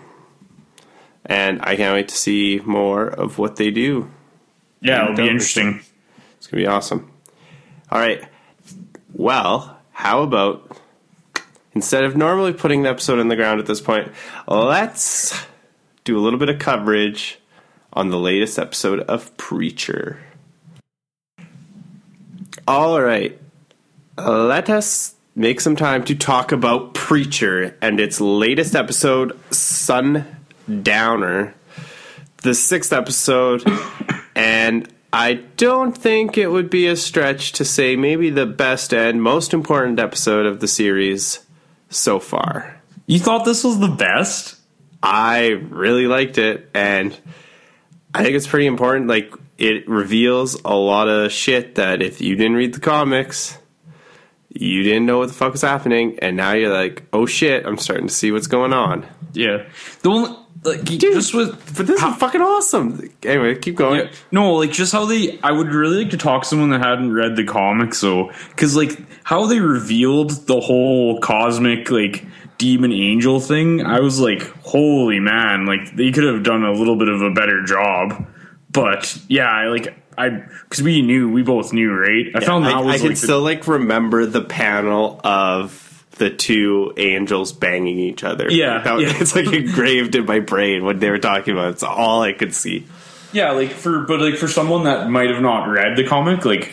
and 1.24 1.60
I 1.62 1.76
can't 1.76 1.94
wait 1.94 2.08
to 2.08 2.16
see 2.16 2.60
more 2.64 3.06
of 3.06 3.38
what 3.38 3.56
they 3.56 3.70
do. 3.70 4.10
yeah, 4.80 5.04
it'll 5.04 5.16
be 5.16 5.28
interesting. 5.28 5.80
It's 6.38 6.46
going 6.46 6.62
to 6.62 6.66
be 6.68 6.74
awesome. 6.74 7.10
All 7.90 8.00
right. 8.00 8.24
Well, 9.12 9.78
how 9.92 10.22
about 10.22 10.76
instead 11.74 12.04
of 12.04 12.16
normally 12.16 12.52
putting 12.52 12.82
the 12.82 12.90
episode 12.90 13.18
in 13.18 13.28
the 13.28 13.36
ground 13.36 13.60
at 13.60 13.66
this 13.66 13.80
point, 13.80 14.10
let's 14.46 15.38
do 16.04 16.18
a 16.18 16.20
little 16.20 16.38
bit 16.38 16.48
of 16.48 16.58
coverage 16.58 17.38
on 17.92 18.10
the 18.10 18.18
latest 18.18 18.58
episode 18.58 19.00
of 19.00 19.36
Preacher. 19.36 20.20
All 22.66 23.00
right. 23.00 23.38
Let 24.16 24.70
us 24.70 25.14
make 25.34 25.60
some 25.60 25.76
time 25.76 26.04
to 26.04 26.14
talk 26.14 26.52
about 26.52 26.94
Preacher 26.94 27.76
and 27.80 28.00
its 28.00 28.20
latest 28.20 28.74
episode, 28.74 29.38
Sundowner, 29.50 31.54
the 32.42 32.54
sixth 32.54 32.92
episode. 32.92 33.64
And 34.34 34.88
I 35.12 35.34
don't 35.56 35.96
think 35.96 36.38
it 36.38 36.48
would 36.48 36.70
be 36.70 36.86
a 36.86 36.96
stretch 36.96 37.52
to 37.52 37.64
say 37.64 37.96
maybe 37.96 38.30
the 38.30 38.46
best 38.46 38.94
and 38.94 39.22
most 39.22 39.52
important 39.52 39.98
episode 39.98 40.46
of 40.46 40.60
the 40.60 40.68
series 40.68 41.40
so 41.88 42.20
far. 42.20 42.80
You 43.06 43.18
thought 43.18 43.44
this 43.44 43.64
was 43.64 43.80
the 43.80 43.88
best? 43.88 44.56
I 45.02 45.48
really 45.48 46.06
liked 46.06 46.38
it, 46.38 46.70
and 46.74 47.18
I 48.14 48.22
think 48.22 48.36
it's 48.36 48.46
pretty 48.46 48.66
important. 48.66 49.08
Like, 49.08 49.32
it 49.58 49.88
reveals 49.88 50.60
a 50.64 50.74
lot 50.76 51.08
of 51.08 51.32
shit 51.32 51.74
that 51.74 52.02
if 52.02 52.20
you 52.20 52.36
didn't 52.36 52.54
read 52.54 52.74
the 52.74 52.80
comics, 52.80 53.58
you 54.50 54.82
didn't 54.82 55.06
know 55.06 55.18
what 55.18 55.28
the 55.28 55.34
fuck 55.34 55.52
was 55.52 55.62
happening, 55.62 56.18
and 56.20 56.36
now 56.36 56.52
you're 56.52 56.72
like, 56.72 57.04
oh 57.12 57.26
shit, 57.26 57.64
I'm 57.64 57.78
starting 57.78 58.08
to 58.08 58.14
see 58.14 58.32
what's 58.32 58.48
going 58.48 58.72
on. 58.72 59.06
Yeah, 59.32 59.68
the 60.02 60.10
only 60.10 60.36
like 60.62 60.84
just 60.84 61.32
with 61.32 61.50
But 61.76 61.86
this 61.86 62.02
is 62.02 62.16
fucking 62.16 62.42
awesome. 62.42 63.10
Anyway, 63.22 63.56
keep 63.56 63.76
going. 63.76 64.00
Yeah. 64.00 64.12
No, 64.30 64.54
like 64.54 64.72
just 64.72 64.92
how 64.92 65.06
they. 65.06 65.38
I 65.42 65.52
would 65.52 65.72
really 65.72 66.02
like 66.02 66.10
to 66.10 66.16
talk 66.16 66.42
to 66.42 66.48
someone 66.48 66.70
that 66.70 66.84
hadn't 66.84 67.12
read 67.12 67.36
the 67.36 67.44
comic, 67.44 67.94
so 67.94 68.30
because 68.50 68.76
like 68.76 68.98
how 69.24 69.46
they 69.46 69.60
revealed 69.60 70.30
the 70.46 70.60
whole 70.60 71.20
cosmic 71.20 71.90
like 71.90 72.26
demon 72.58 72.92
angel 72.92 73.40
thing. 73.40 73.82
I 73.84 74.00
was 74.00 74.20
like, 74.20 74.42
holy 74.62 75.20
man! 75.20 75.64
Like 75.64 75.96
they 75.96 76.10
could 76.10 76.24
have 76.24 76.42
done 76.42 76.64
a 76.64 76.72
little 76.72 76.96
bit 76.96 77.08
of 77.08 77.22
a 77.22 77.30
better 77.30 77.64
job. 77.64 78.26
But 78.70 79.18
yeah, 79.28 79.48
I 79.48 79.68
like 79.68 79.94
I 80.26 80.28
because 80.64 80.82
we 80.82 81.02
knew 81.02 81.30
we 81.30 81.42
both 81.42 81.72
knew, 81.72 81.92
right? 81.92 82.26
I 82.34 82.40
found 82.44 82.64
that 82.66 82.74
I, 82.74 82.80
was 82.80 82.94
I 82.94 82.98
can 82.98 83.06
like 83.08 83.18
the- 83.18 83.26
still 83.26 83.42
like 83.42 83.66
remember 83.68 84.26
the 84.26 84.42
panel 84.42 85.20
of 85.24 85.86
the 86.18 86.30
two 86.30 86.92
angels 86.98 87.52
banging 87.52 87.98
each 87.98 88.22
other. 88.24 88.46
Yeah, 88.50 88.82
that- 88.82 89.00
yeah. 89.00 89.12
it's 89.20 89.34
like 89.34 89.46
engraved 89.52 90.14
in 90.14 90.26
my 90.26 90.40
brain 90.40 90.84
when 90.84 90.98
they 90.98 91.10
were 91.10 91.18
talking 91.18 91.54
about. 91.54 91.68
it. 91.68 91.70
It's 91.72 91.82
all 91.82 92.22
I 92.22 92.32
could 92.32 92.54
see. 92.54 92.86
yeah, 93.32 93.52
like 93.52 93.70
for 93.70 94.00
but 94.00 94.20
like 94.20 94.36
for 94.36 94.48
someone 94.48 94.84
that 94.84 95.08
might 95.08 95.30
have 95.30 95.40
not 95.42 95.64
read 95.68 95.96
the 95.96 96.06
comic, 96.06 96.44
like 96.44 96.72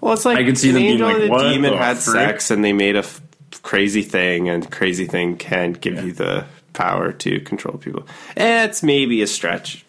Well, 0.00 0.12
it's 0.12 0.24
like 0.24 0.38
I 0.38 0.44
can 0.44 0.54
see 0.54 0.68
an 0.68 0.74
them 0.74 0.82
being 0.82 0.92
angel 0.94 1.08
like, 1.08 1.16
and 1.16 1.24
a 1.24 1.28
"What 1.30 1.42
demon 1.52 1.70
the 1.72 1.78
had 1.78 1.98
frick?" 1.98 2.14
sex, 2.14 2.50
and 2.50 2.64
they 2.64 2.72
made 2.72 2.94
a 2.96 3.00
f- 3.00 3.20
crazy 3.62 4.02
thing, 4.02 4.48
and 4.48 4.70
crazy 4.70 5.06
thing 5.06 5.36
can 5.36 5.72
give 5.72 6.04
you 6.04 6.12
the 6.12 6.44
power 6.74 7.10
to 7.10 7.40
control 7.40 7.78
people. 7.78 8.06
Eh, 8.36 8.64
it's 8.66 8.82
maybe 8.82 9.22
a 9.22 9.26
stretch. 9.26 9.85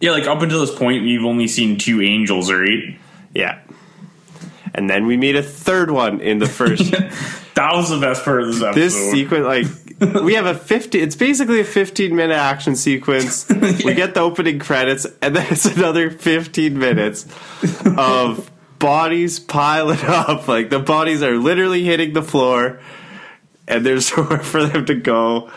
Yeah, 0.00 0.12
like 0.12 0.26
up 0.26 0.42
until 0.42 0.60
this 0.60 0.74
point, 0.74 1.02
we've 1.02 1.24
only 1.24 1.48
seen 1.48 1.78
two 1.78 2.00
angels, 2.02 2.50
right? 2.50 2.98
Yeah. 3.34 3.60
And 4.74 4.90
then 4.90 5.06
we 5.06 5.16
meet 5.16 5.36
a 5.36 5.42
third 5.42 5.90
one 5.90 6.20
in 6.20 6.38
the 6.38 6.46
first. 6.46 6.94
That 7.54 7.72
was 7.74 7.88
the 7.88 8.00
best 8.00 8.24
part 8.24 8.42
of 8.42 8.48
this 8.48 8.60
episode. 8.60 8.74
this 8.74 9.10
sequence, 9.12 9.44
like, 9.44 10.24
we 10.24 10.34
have 10.34 10.46
a 10.46 10.54
50, 10.54 10.98
it's 10.98 11.14
basically 11.14 11.60
a 11.60 11.64
15 11.64 12.14
minute 12.14 12.34
action 12.34 12.74
sequence. 12.74 13.48
We 13.84 13.94
get 13.94 14.14
the 14.14 14.20
opening 14.20 14.58
credits, 14.58 15.06
and 15.22 15.36
then 15.36 15.46
it's 15.50 15.64
another 15.64 16.10
15 16.10 16.76
minutes 16.76 17.26
of 17.96 18.50
bodies 18.80 19.38
piling 19.38 20.00
up. 20.02 20.48
Like, 20.48 20.70
the 20.70 20.80
bodies 20.80 21.22
are 21.22 21.36
literally 21.36 21.84
hitting 21.84 22.12
the 22.12 22.24
floor, 22.24 22.80
and 23.68 23.86
there's 23.86 24.10
nowhere 24.16 24.40
for 24.40 24.66
them 24.66 24.84
to 24.86 24.94
go. 24.96 25.50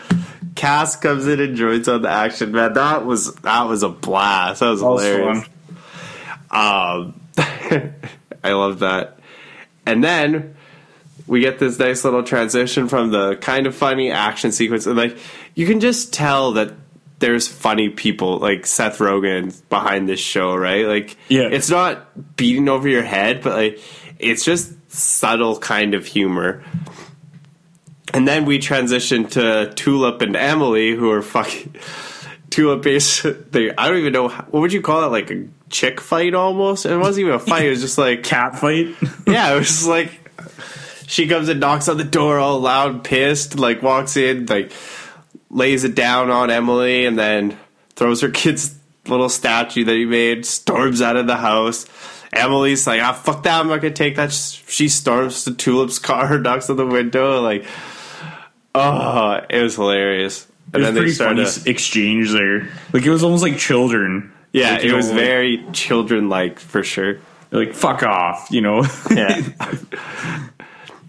Cass 0.58 0.96
comes 0.96 1.26
in 1.28 1.38
and 1.40 1.56
joins 1.56 1.86
on 1.88 2.02
the 2.02 2.10
action. 2.10 2.50
Man, 2.52 2.72
that 2.72 3.06
was 3.06 3.32
that 3.36 3.62
was 3.68 3.82
a 3.84 3.88
blast. 3.88 4.58
That 4.60 4.70
was 4.70 4.80
That 4.80 4.86
was 4.88 5.02
hilarious. 5.04 5.46
fun. 6.50 7.14
Um, 7.14 7.20
I 8.44 8.52
love 8.52 8.80
that. 8.80 9.18
And 9.86 10.02
then 10.02 10.56
we 11.26 11.40
get 11.40 11.58
this 11.58 11.78
nice 11.78 12.04
little 12.04 12.22
transition 12.22 12.88
from 12.88 13.10
the 13.10 13.36
kind 13.36 13.66
of 13.66 13.74
funny 13.74 14.10
action 14.10 14.50
sequence, 14.52 14.86
and 14.86 14.96
like 14.96 15.16
you 15.54 15.66
can 15.66 15.80
just 15.80 16.12
tell 16.12 16.52
that 16.52 16.72
there's 17.20 17.46
funny 17.48 17.88
people 17.88 18.38
like 18.38 18.64
Seth 18.66 18.98
Rogen 18.98 19.54
behind 19.68 20.08
this 20.08 20.20
show, 20.20 20.54
right? 20.54 20.86
Like, 20.86 21.16
Yeah. 21.28 21.48
it's 21.50 21.68
not 21.68 22.36
beating 22.36 22.68
over 22.68 22.88
your 22.88 23.02
head, 23.02 23.42
but 23.42 23.54
like 23.54 23.80
it's 24.18 24.44
just 24.44 24.72
subtle 24.90 25.58
kind 25.58 25.94
of 25.94 26.06
humor. 26.06 26.62
And 28.14 28.26
then 28.26 28.44
we 28.44 28.58
transition 28.58 29.28
to 29.28 29.72
Tulip 29.74 30.22
and 30.22 30.34
Emily, 30.36 30.94
who 30.94 31.10
are 31.10 31.22
fucking 31.22 31.76
Tulip. 32.50 32.82
Base, 32.82 33.22
they, 33.22 33.74
I 33.74 33.88
don't 33.88 33.98
even 33.98 34.12
know 34.12 34.28
what 34.28 34.60
would 34.60 34.72
you 34.72 34.82
call 34.82 35.04
it, 35.04 35.08
like 35.08 35.30
a 35.30 35.46
chick 35.70 36.00
fight 36.00 36.34
almost. 36.34 36.86
It 36.86 36.96
wasn't 36.96 37.26
even 37.26 37.34
a 37.34 37.38
fight. 37.38 37.66
It 37.66 37.70
was 37.70 37.80
just 37.80 37.98
like 37.98 38.22
cat 38.24 38.58
fight. 38.58 38.94
yeah, 39.26 39.54
it 39.54 39.58
was 39.58 39.86
like 39.86 40.20
she 41.06 41.26
comes 41.26 41.48
and 41.48 41.60
knocks 41.60 41.88
on 41.88 41.96
the 41.96 42.04
door 42.04 42.38
all 42.38 42.60
loud, 42.60 43.04
pissed, 43.04 43.58
like 43.58 43.82
walks 43.82 44.16
in, 44.16 44.46
like 44.46 44.72
lays 45.50 45.84
it 45.84 45.94
down 45.94 46.30
on 46.30 46.50
Emily, 46.50 47.06
and 47.06 47.18
then 47.18 47.58
throws 47.96 48.20
her 48.20 48.30
kid's 48.30 48.78
little 49.06 49.28
statue 49.28 49.84
that 49.84 49.94
he 49.94 50.04
made, 50.04 50.44
storms 50.44 51.00
out 51.02 51.16
of 51.16 51.26
the 51.26 51.36
house. 51.36 51.86
Emily's 52.32 52.86
like, 52.86 53.00
ah, 53.00 53.12
fuck 53.12 53.42
that, 53.44 53.60
I'm 53.60 53.68
not 53.68 53.80
gonna 53.80 53.94
take 53.94 54.16
that. 54.16 54.32
She 54.32 54.88
storms 54.88 55.44
to 55.44 55.54
Tulip's 55.54 55.98
car, 55.98 56.38
knocks 56.38 56.68
on 56.68 56.76
the 56.76 56.86
window, 56.86 57.40
like, 57.40 57.64
oh, 58.78 59.40
it 59.50 59.62
was 59.62 59.74
hilarious. 59.76 60.46
And 60.72 60.76
It 60.76 60.78
was 60.78 60.86
then 60.86 60.94
they 60.94 61.00
pretty 61.00 61.14
started, 61.14 61.36
funny 61.36 61.48
s- 61.48 61.66
exchange 61.66 62.30
there. 62.32 62.68
Like 62.92 63.04
it 63.04 63.10
was 63.10 63.22
almost 63.24 63.42
like 63.42 63.56
children. 63.58 64.32
yeah, 64.52 64.72
Like, 64.72 64.80
it 64.84 64.86
you 64.88 64.94
was 64.96 65.08
know, 65.10 65.14
very 65.16 65.64
children 65.72 66.28
like 66.28 66.58
for 66.60 66.82
sure. 66.84 67.18
like 67.50 67.74
fuck 67.74 68.02
off, 68.02 68.48
you 68.50 68.60
know. 68.60 68.84
Yeah. 69.10 69.42
oh, 69.60 70.48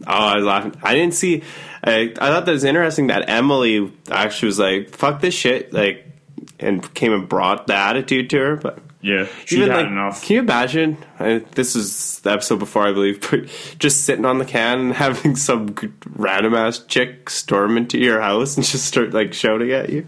I 0.07 0.35
was 0.37 0.45
laughing. 0.45 0.75
I 0.83 0.93
didn't 0.95 1.13
see. 1.13 1.43
I, 1.83 2.13
I 2.19 2.27
thought 2.29 2.45
that 2.45 2.51
was 2.51 2.63
interesting 2.63 3.07
that 3.07 3.29
Emily 3.29 3.91
actually 4.11 4.47
was 4.47 4.59
like, 4.59 4.89
"Fuck 4.89 5.21
this 5.21 5.33
shit," 5.33 5.71
like, 5.73 6.05
and 6.59 6.93
came 6.93 7.13
and 7.13 7.27
brought 7.27 7.67
the 7.67 7.75
attitude 7.75 8.29
to 8.31 8.37
her. 8.37 8.55
But 8.57 8.79
yeah, 9.01 9.27
she 9.45 9.57
even 9.57 9.69
had 9.69 9.77
like, 9.77 9.87
enough. 9.87 10.23
can 10.23 10.33
you 10.35 10.39
imagine? 10.41 10.97
I, 11.19 11.39
this 11.55 11.75
is 11.75 12.19
the 12.19 12.31
episode 12.31 12.59
before, 12.59 12.87
I 12.87 12.91
believe, 12.91 13.21
but 13.31 13.45
just 13.79 14.03
sitting 14.05 14.25
on 14.25 14.37
the 14.39 14.45
can 14.45 14.79
and 14.79 14.93
having 14.93 15.35
some 15.35 15.75
random 16.15 16.53
ass 16.55 16.79
chick 16.79 17.29
storm 17.29 17.77
into 17.77 17.97
your 17.97 18.19
house 18.21 18.57
and 18.57 18.65
just 18.65 18.85
start 18.85 19.13
like 19.13 19.33
shouting 19.33 19.71
at 19.71 19.89
you. 19.89 20.05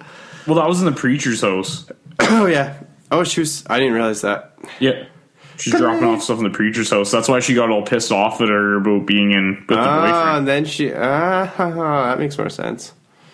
Well, 0.47 0.55
that 0.57 0.67
was 0.67 0.79
in 0.79 0.85
the 0.85 0.91
preacher's 0.99 1.41
house. 1.41 1.85
Oh 2.23 2.45
yeah. 2.45 2.77
Oh, 3.11 3.23
she 3.23 3.39
was. 3.41 3.63
I 3.67 3.79
didn't 3.79 3.93
realize 3.93 4.21
that. 4.21 4.53
Yeah. 4.79 5.05
She's 5.57 5.73
dropping 5.73 6.03
off 6.07 6.21
stuff 6.23 6.37
in 6.37 6.43
the 6.43 6.49
preacher's 6.51 6.89
house. 6.89 7.11
That's 7.11 7.27
why 7.27 7.39
she 7.39 7.53
got 7.55 7.69
all 7.69 7.81
pissed 7.83 8.11
off 8.11 8.41
at 8.41 8.47
her 8.49 8.77
about 8.77 9.05
being 9.07 9.31
in 9.31 9.55
with 9.59 9.67
the 9.69 9.75
Ah, 9.77 10.01
boyfriend. 10.05 10.37
and 10.39 10.47
then 10.47 10.65
she. 10.65 10.93
Ah, 10.93 11.51
that 11.57 12.19
makes 12.19 12.37
more 12.37 12.49
sense. 12.49 12.93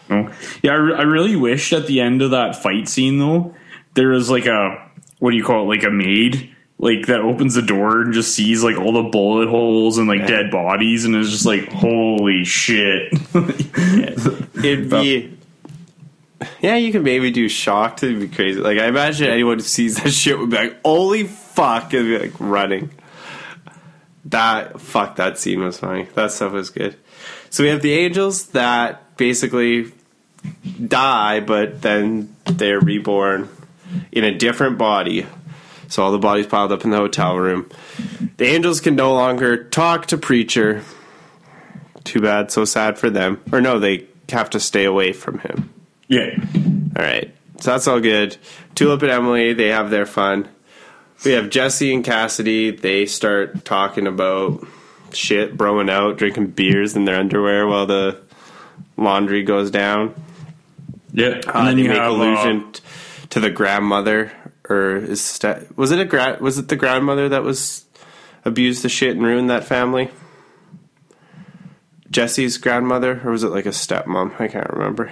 No. 0.10 0.30
Yeah, 0.64 0.72
I, 0.72 0.76
re- 0.76 0.96
I 0.96 1.02
really 1.02 1.36
wish 1.36 1.74
at 1.74 1.86
the 1.88 2.00
end 2.02 2.22
of 2.22 2.32
that 2.32 2.56
fight 2.56 2.88
scene 2.88 3.20
though, 3.20 3.54
there 3.94 4.10
was 4.10 4.30
like 4.30 4.46
a 4.46 4.87
what 5.20 5.32
do 5.32 5.38
you 5.38 5.44
call 5.44 5.64
it, 5.64 5.76
like 5.76 5.84
a 5.84 5.90
maid, 5.90 6.56
like 6.80 7.08
that 7.08 7.22
opens 7.22 7.56
the 7.56 7.62
door 7.62 8.02
and 8.02 8.14
just 8.14 8.36
sees 8.36 8.64
like 8.64 8.78
all 8.78 8.94
the 8.94 9.10
bullet 9.10 9.50
holes 9.50 9.98
and 9.98 10.08
like 10.08 10.28
dead 10.28 10.52
bodies, 10.52 11.06
and 11.06 11.16
is 11.16 11.32
just 11.32 11.46
like, 11.46 11.72
holy 11.72 12.44
shit. 12.44 13.14
It'd 14.64 14.90
be. 14.90 15.34
Yeah, 16.62 16.76
you 16.76 16.92
could 16.92 17.04
maybe 17.04 17.32
do 17.32 17.50
shocked. 17.50 18.04
It'd 18.04 18.20
be 18.20 18.28
crazy. 18.28 18.60
Like 18.60 18.78
I 18.78 18.86
imagine 18.86 19.28
anyone 19.28 19.58
who 19.58 19.64
sees 19.64 19.98
that 20.04 20.12
shit 20.12 20.38
would 20.38 20.52
be 20.52 20.58
like, 20.58 20.80
"Holy 20.86 21.24
fuck!" 21.24 21.94
and 21.94 22.06
be 22.06 22.20
like 22.20 22.34
running. 22.40 22.92
That 24.26 24.80
fuck 24.80 25.16
that 25.16 25.40
scene 25.40 25.64
was 25.64 25.80
funny. 25.80 26.08
That 26.14 26.32
stuff 26.32 26.52
was 26.52 26.70
good. 26.70 26.96
So 27.50 27.64
we 27.64 27.70
have 27.70 27.82
the 27.82 27.94
angels 27.94 28.50
that 28.50 29.18
basically 29.18 29.92
die, 30.88 31.40
but 31.40 31.82
then 31.82 32.36
they're 32.46 32.80
reborn 32.80 33.50
in 34.12 34.24
a 34.24 34.38
different 34.38 34.78
body. 34.78 35.26
So 35.90 36.04
all 36.04 36.12
the 36.12 36.18
bodies 36.20 36.48
piled 36.48 36.72
up 36.72 36.84
in 36.84 36.90
the 36.92 36.98
hotel 36.98 37.38
room. 37.38 37.70
The 38.38 38.46
angels 38.46 38.82
can 38.82 38.96
no 38.96 39.14
longer 39.14 39.64
talk 39.66 40.08
to 40.08 40.18
preacher. 40.18 40.84
Too 42.04 42.20
bad, 42.22 42.52
so 42.52 42.66
sad 42.66 42.98
for 42.98 43.10
them. 43.10 43.42
Or 43.52 43.62
no, 43.62 43.80
they 43.80 44.06
have 44.30 44.50
to 44.52 44.60
stay 44.60 44.86
away 44.86 45.14
from 45.14 45.40
him. 45.40 45.74
yeah. 46.08 46.36
All 46.98 47.04
right. 47.04 47.34
So 47.60 47.72
that's 47.72 47.88
all 47.88 48.00
good. 48.00 48.38
Tulip 48.76 49.02
and 49.02 49.12
Emily, 49.12 49.54
they 49.54 49.70
have 49.70 49.90
their 49.90 50.06
fun. 50.06 50.48
We 51.26 51.32
have 51.32 51.50
Jesse 51.50 51.94
and 51.94 52.04
Cassidy. 52.04 52.72
They 52.72 53.06
start 53.08 53.66
talking 53.66 54.06
about 54.08 54.66
shit, 55.14 55.58
broing 55.58 55.90
out, 55.90 56.18
drinking 56.18 56.48
beers 56.48 56.96
in 56.96 57.06
their 57.06 57.20
underwear 57.20 57.66
while 57.66 57.86
the 57.88 58.22
laundry 58.98 59.44
goes 59.44 59.72
down. 59.72 60.14
Yeah. 61.14 61.42
Uh, 61.48 61.74
they 61.74 61.88
make 61.88 61.98
allusion 62.00 62.72
t- 62.72 62.82
to 63.30 63.40
the 63.40 63.50
grandmother, 63.50 64.32
or 64.70 64.96
is 64.98 65.40
was 65.76 65.92
it 65.92 66.00
a 66.00 66.06
gra- 66.06 66.38
was 66.40 66.58
it 66.58 66.68
the 66.70 66.76
grandmother 66.76 67.30
that 67.30 67.44
was 67.44 67.86
abused 68.46 68.84
the 68.84 68.90
shit 68.90 69.16
and 69.16 69.26
ruined 69.26 69.50
that 69.50 69.64
family? 69.64 70.10
Jesse's 72.10 72.58
grandmother, 72.58 73.22
or 73.26 73.32
was 73.32 73.44
it 73.44 73.50
like 73.50 73.66
a 73.66 73.70
stepmom? 73.70 74.40
I 74.40 74.48
can't 74.48 74.70
remember. 74.72 75.12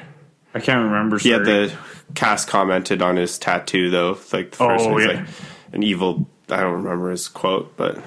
I 0.53 0.59
can't 0.61 0.85
remember. 0.85 1.17
He 1.19 1.29
had 1.29 1.43
the 1.43 1.73
cast 2.13 2.47
commented 2.47 3.01
on 3.01 3.17
his 3.17 3.37
tattoo 3.37 3.89
though, 3.89 4.17
like 4.31 4.51
the 4.51 4.57
first 4.57 4.85
Oh, 4.85 4.93
one, 4.93 5.01
yeah. 5.01 5.07
like 5.07 5.27
an 5.73 5.83
evil. 5.83 6.29
I 6.49 6.61
don't 6.61 6.83
remember 6.83 7.11
his 7.11 7.27
quote, 7.27 7.75
but 7.75 8.01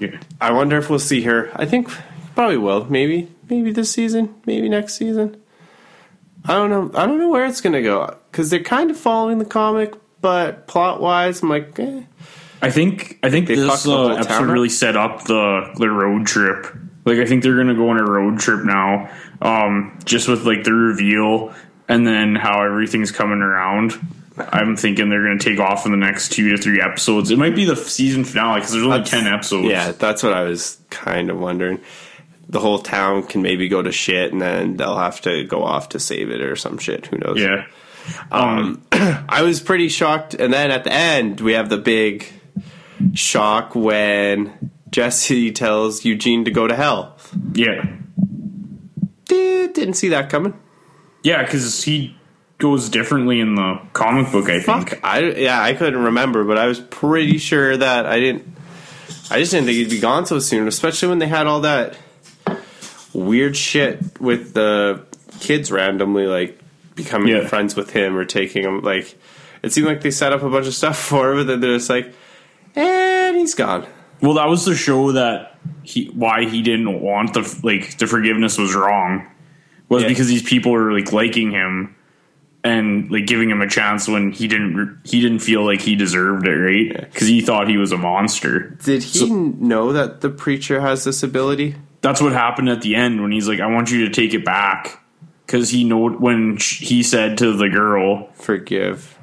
Yeah. 0.00 0.18
I 0.40 0.50
wonder 0.50 0.76
if 0.78 0.90
we'll 0.90 0.98
see 0.98 1.22
her. 1.22 1.50
I 1.54 1.66
think 1.66 1.88
probably 2.34 2.56
will. 2.56 2.84
Maybe, 2.86 3.28
maybe 3.48 3.70
this 3.70 3.92
season, 3.92 4.34
maybe 4.46 4.68
next 4.68 4.94
season. 4.94 5.36
I 6.44 6.54
don't 6.54 6.70
know. 6.70 6.90
I 7.00 7.06
don't 7.06 7.18
know 7.18 7.28
where 7.28 7.44
it's 7.46 7.60
gonna 7.60 7.82
go 7.82 8.16
because 8.34 8.50
they're 8.50 8.64
kind 8.64 8.90
of 8.90 8.96
following 8.96 9.38
the 9.38 9.44
comic, 9.44 9.94
but 10.20 10.66
plot 10.66 11.00
wise, 11.00 11.40
I'm 11.40 11.48
like, 11.48 11.78
eh. 11.78 12.02
I 12.60 12.70
think 12.72 13.20
I 13.22 13.30
think 13.30 13.46
They 13.46 13.54
this 13.54 13.86
uh, 13.86 14.08
episode 14.08 14.24
town 14.24 14.50
really 14.50 14.68
set 14.68 14.96
up 14.96 15.22
the 15.22 15.72
the 15.78 15.88
road 15.88 16.26
trip. 16.26 16.66
Like 17.04 17.18
I 17.18 17.26
think 17.26 17.44
they're 17.44 17.56
gonna 17.56 17.76
go 17.76 17.90
on 17.90 17.98
a 18.00 18.02
road 18.04 18.40
trip 18.40 18.64
now, 18.64 19.08
um, 19.40 20.00
just 20.04 20.26
with 20.26 20.44
like 20.44 20.64
the 20.64 20.72
reveal 20.72 21.54
and 21.88 22.04
then 22.04 22.34
how 22.34 22.64
everything's 22.64 23.12
coming 23.12 23.38
around. 23.38 23.92
I'm 24.36 24.76
thinking 24.76 25.10
they're 25.10 25.22
going 25.22 25.38
to 25.38 25.44
take 25.48 25.60
off 25.60 25.86
in 25.86 25.92
the 25.92 25.96
next 25.96 26.32
two 26.32 26.48
to 26.50 26.56
three 26.56 26.80
episodes. 26.80 27.30
It 27.30 27.38
might 27.38 27.54
be 27.54 27.66
the 27.66 27.76
season 27.76 28.24
finale 28.24 28.56
because 28.58 28.72
there's 28.72 28.84
only 28.84 28.98
That's- 28.98 29.10
ten 29.22 29.32
episodes. 29.32 29.68
Yeah, 29.68 29.92
that's 29.92 30.24
what 30.24 30.32
I 30.32 30.42
was 30.42 30.80
kind 30.90 31.30
of 31.30 31.38
wondering. 31.38 31.80
The 32.48 32.58
whole 32.58 32.80
town 32.80 33.22
can 33.22 33.42
maybe 33.42 33.68
go 33.68 33.80
to 33.80 33.92
shit, 33.92 34.32
and 34.32 34.42
then 34.42 34.76
they'll 34.76 34.98
have 34.98 35.20
to 35.20 35.44
go 35.44 35.62
off 35.62 35.90
to 35.90 36.00
save 36.00 36.30
it 36.30 36.40
or 36.40 36.56
some 36.56 36.78
shit. 36.78 37.06
Who 37.06 37.18
knows? 37.18 37.38
yeah. 37.38 37.66
Um, 38.30 38.82
I 38.92 39.42
was 39.42 39.60
pretty 39.60 39.88
shocked, 39.88 40.34
and 40.34 40.52
then 40.52 40.70
at 40.70 40.84
the 40.84 40.92
end 40.92 41.40
we 41.40 41.52
have 41.54 41.68
the 41.68 41.78
big 41.78 42.26
shock 43.14 43.74
when 43.74 44.70
Jesse 44.90 45.52
tells 45.62 46.04
Eugene 46.04 46.44
to 46.44 46.50
go 46.50 46.66
to 46.66 46.74
hell. 46.76 47.16
yeah, 47.54 47.84
Eh, 49.30 49.66
Didn't 49.68 49.94
see 49.94 50.08
that 50.10 50.28
coming. 50.30 50.54
yeah, 51.22 51.42
because 51.42 51.82
he 51.84 52.16
goes 52.58 52.88
differently 52.88 53.40
in 53.40 53.54
the 53.56 53.80
comic 53.94 54.30
book. 54.30 54.48
I 54.48 54.60
think. 54.60 54.90
Fuck, 54.90 55.00
I 55.04 55.20
yeah, 55.20 55.60
I 55.62 55.72
couldn't 55.74 56.02
remember, 56.04 56.44
but 56.44 56.58
I 56.58 56.66
was 56.66 56.78
pretty 56.80 57.38
sure 57.38 57.76
that 57.76 58.06
I 58.06 58.20
didn't. 58.20 58.46
I 59.30 59.38
just 59.38 59.50
didn't 59.52 59.66
think 59.66 59.76
he'd 59.78 59.90
be 59.90 59.98
gone 60.00 60.26
so 60.26 60.38
soon, 60.38 60.68
especially 60.68 61.08
when 61.08 61.18
they 61.18 61.26
had 61.26 61.46
all 61.46 61.60
that 61.62 61.96
weird 63.12 63.56
shit 63.56 64.20
with 64.20 64.54
the 64.54 65.04
kids 65.40 65.70
randomly 65.72 66.26
like 66.26 66.58
becoming 66.94 67.28
Yeah. 67.28 67.46
friends 67.46 67.74
with 67.76 67.90
him 67.90 68.16
or 68.16 68.24
taking 68.24 68.64
him. 68.64 68.80
Like 68.82 69.16
it 69.62 69.72
seemed 69.72 69.86
like 69.86 70.00
they 70.02 70.10
set 70.10 70.32
up 70.32 70.42
a 70.42 70.50
bunch 70.50 70.66
of 70.66 70.74
stuff 70.74 70.98
for 71.08 71.30
him, 71.32 71.38
but 71.38 71.46
then 71.46 71.60
they're 71.60 71.76
just 71.76 71.90
like, 71.90 72.12
and 72.76 73.36
he's 73.36 73.54
gone. 73.54 73.86
Well, 74.20 74.34
that 74.34 74.48
was 74.48 74.64
the 74.64 74.74
show 74.74 75.12
that 75.12 75.58
he 75.82 76.06
why 76.14 76.44
he 76.46 76.62
didn't 76.62 77.00
want 77.00 77.34
the 77.34 77.60
like 77.62 77.98
the 77.98 78.06
forgiveness 78.06 78.58
was 78.58 78.74
wrong 78.74 79.26
was 79.88 80.02
Yeah. 80.02 80.08
because 80.08 80.28
these 80.28 80.42
people 80.42 80.72
were 80.72 80.92
like 80.92 81.12
liking 81.12 81.50
him 81.50 81.94
and 82.62 83.10
like 83.10 83.26
giving 83.26 83.50
him 83.50 83.60
a 83.60 83.68
chance 83.68 84.08
when 84.08 84.32
he 84.32 84.48
didn't 84.48 85.00
he 85.04 85.20
didn't 85.20 85.40
feel 85.40 85.64
like 85.64 85.82
he 85.82 85.94
deserved 85.96 86.46
it, 86.46 86.50
right? 86.56 87.10
Because 87.12 87.28
he 87.28 87.42
thought 87.42 87.68
he 87.68 87.76
was 87.76 87.92
a 87.92 87.98
monster. 87.98 88.70
Did 88.82 89.02
he 89.02 89.28
know 89.28 89.92
that 89.92 90.22
the 90.22 90.30
preacher 90.30 90.80
has 90.80 91.04
this 91.04 91.22
ability? 91.22 91.74
That's 92.00 92.20
what 92.22 92.32
happened 92.32 92.68
at 92.70 92.80
the 92.82 92.94
end 92.96 93.20
when 93.20 93.32
he's 93.32 93.48
like, 93.48 93.60
"I 93.60 93.66
want 93.66 93.90
you 93.90 94.06
to 94.06 94.10
take 94.10 94.32
it 94.32 94.44
back," 94.44 94.98
because 95.46 95.70
he 95.70 95.84
know 95.84 96.08
when 96.10 96.58
he 96.60 97.02
said 97.02 97.38
to 97.38 97.52
the 97.56 97.68
girl, 97.68 98.28
Forgive. 98.34 99.18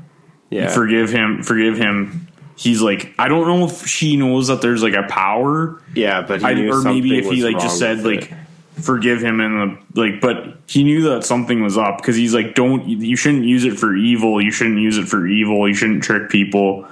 Yeah. 0.50 0.70
"Forgive 0.70 1.10
him, 1.12 1.44
forgive 1.44 1.78
him." 1.78 2.28
He's 2.58 2.82
like, 2.82 3.14
I 3.18 3.28
don't 3.28 3.48
know 3.48 3.66
if 3.66 3.88
she 3.88 4.18
knows 4.18 4.48
that 4.50 4.62
there's 4.62 4.84
like 4.84 4.94
a 4.94 5.04
power 5.08 5.82
yeah, 5.96 6.22
but 6.22 6.42
he 6.42 6.46
I, 6.46 6.52
or 6.68 6.82
maybe 6.82 7.18
if 7.18 7.26
he 7.26 7.44
like 7.44 7.60
just 7.62 7.80
said 7.80 8.04
like 8.04 8.32
it. 8.32 8.38
forgive 8.82 9.24
him 9.24 9.40
and 9.40 9.78
the 9.96 10.00
like 10.02 10.22
but 10.22 10.58
he 10.68 10.84
knew 10.84 11.02
that 11.10 11.24
something 11.24 11.64
was 11.64 11.78
up 11.78 11.98
because 11.98 12.16
he's 12.16 12.34
like 12.36 12.54
don't 12.54 12.88
you 12.88 13.16
shouldn't 13.16 13.46
use 13.46 13.64
it 13.64 13.80
for 13.80 13.96
evil 13.96 14.40
you 14.42 14.52
shouldn't 14.52 14.80
use 14.80 14.98
it 14.98 15.08
for 15.08 15.26
evil 15.26 15.68
you 15.68 15.74
shouldn't 15.74 16.04
trick 16.04 16.30
people 16.30 16.88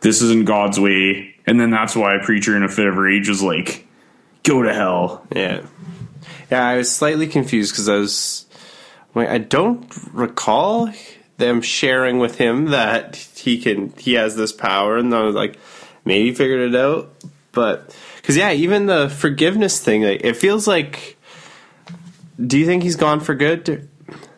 this 0.00 0.22
isn't 0.22 0.46
god's 0.46 0.80
way 0.80 1.34
and 1.46 1.60
then 1.60 1.70
that's 1.70 1.94
why 1.94 2.14
a 2.14 2.24
preacher 2.24 2.56
in 2.56 2.62
a 2.62 2.68
fit 2.68 2.86
of 2.86 2.96
rage 2.96 3.28
was 3.28 3.42
like 3.42 3.86
go 4.42 4.62
to 4.62 4.72
hell 4.72 5.26
Yeah. 5.34 5.66
Yeah, 6.50 6.66
I 6.66 6.76
was 6.78 6.90
slightly 6.94 7.26
confused 7.28 7.72
because 7.72 7.88
I 7.88 7.96
was. 7.96 8.46
Wait, 9.14 9.28
I 9.28 9.38
don't 9.38 9.86
recall 10.12 10.92
them 11.38 11.62
sharing 11.62 12.18
with 12.18 12.36
him 12.38 12.66
that 12.66 13.16
he 13.16 13.58
can 13.60 13.92
he 13.96 14.14
has 14.14 14.36
this 14.36 14.52
power, 14.52 14.96
and 14.98 15.14
I 15.14 15.22
was 15.22 15.34
like, 15.34 15.58
maybe 16.04 16.28
he 16.28 16.34
figured 16.34 16.72
it 16.74 16.78
out, 16.78 17.10
but 17.52 17.96
because 18.16 18.36
yeah, 18.36 18.52
even 18.52 18.86
the 18.86 19.08
forgiveness 19.08 19.80
thing, 19.82 20.02
like, 20.04 20.20
it 20.24 20.36
feels 20.36 20.66
like. 20.68 21.16
Do 22.44 22.58
you 22.58 22.64
think 22.64 22.82
he's 22.82 22.96
gone 22.96 23.20
for 23.20 23.34
good? 23.34 23.88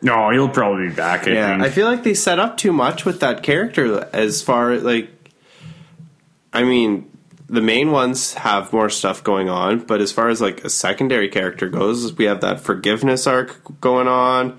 no 0.04 0.30
he'll 0.30 0.48
probably 0.48 0.88
be 0.88 0.94
back 0.94 1.28
I 1.28 1.32
Yeah, 1.32 1.50
think. 1.50 1.62
I 1.62 1.70
feel 1.70 1.86
like 1.86 2.02
they 2.02 2.14
set 2.14 2.40
up 2.40 2.56
too 2.56 2.72
much 2.72 3.04
with 3.04 3.20
that 3.20 3.44
character 3.44 4.08
as 4.12 4.42
far 4.42 4.74
like 4.78 5.08
I 6.52 6.64
mean, 6.64 7.08
the 7.52 7.60
main 7.60 7.92
ones 7.92 8.34
have 8.34 8.72
more 8.72 8.90
stuff 8.90 9.22
going 9.22 9.48
on, 9.48 9.80
but 9.80 10.00
as 10.00 10.10
far 10.10 10.28
as 10.28 10.40
like 10.40 10.64
a 10.64 10.70
secondary 10.70 11.28
character 11.28 11.68
goes, 11.68 12.12
we 12.14 12.24
have 12.24 12.40
that 12.40 12.60
forgiveness 12.60 13.26
arc 13.26 13.80
going 13.80 14.08
on. 14.08 14.58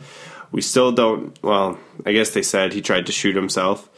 We 0.52 0.62
still 0.62 0.92
don't 0.92 1.38
well, 1.44 1.78
I 2.06 2.14
guess 2.14 2.30
they 2.30 2.44
said 2.44 2.74
he 2.74 2.82
tried 2.82 3.08
to 3.08 3.12
shoot 3.12 3.36
himself. 3.36 3.90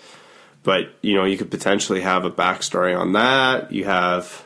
But, 0.63 0.95
you 1.01 1.13
know, 1.13 1.25
you 1.25 1.37
could 1.37 1.51
potentially 1.51 2.01
have 2.01 2.25
a 2.25 2.31
backstory 2.31 2.97
on 2.99 3.13
that. 3.13 3.71
You 3.71 3.85
have 3.85 4.43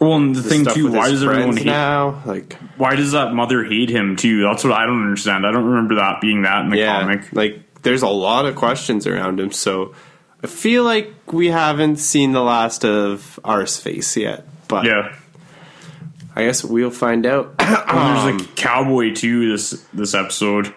well 0.00 0.14
and 0.14 0.34
the, 0.34 0.40
the 0.40 0.48
thing 0.48 0.64
too 0.64 0.90
why 0.90 1.08
does 1.08 1.22
everyone 1.22 1.56
hate 1.56 1.66
now. 1.66 2.20
Like 2.26 2.58
why 2.76 2.96
does 2.96 3.12
that 3.12 3.32
mother 3.32 3.62
hate 3.62 3.90
him 3.90 4.16
too 4.16 4.42
that's 4.42 4.64
what 4.64 4.72
i 4.72 4.84
don't 4.84 5.02
understand 5.02 5.46
i 5.46 5.52
don't 5.52 5.64
remember 5.64 5.94
that 5.94 6.20
being 6.20 6.42
that 6.42 6.64
in 6.64 6.70
the 6.70 6.78
yeah, 6.78 7.00
comic 7.00 7.32
like 7.32 7.64
there's 7.84 8.02
a 8.02 8.08
lot 8.08 8.46
of 8.46 8.56
questions 8.56 9.06
around 9.06 9.38
him. 9.38 9.52
So 9.52 9.94
I 10.44 10.46
feel 10.46 10.84
like 10.84 11.32
we 11.32 11.48
haven't 11.48 11.96
seen 11.96 12.32
the 12.32 12.42
last 12.42 12.84
of 12.84 13.40
Arseface 13.44 14.16
yet, 14.16 14.46
but 14.68 14.84
yeah 14.84 15.16
I 16.36 16.44
guess 16.44 16.64
we'll 16.64 16.90
find 16.90 17.26
out. 17.26 17.56
There's 17.58 18.42
a 18.42 18.44
cowboy 18.56 19.14
too 19.14 19.52
this 19.52 19.70
this 19.92 20.14
episode, 20.14 20.74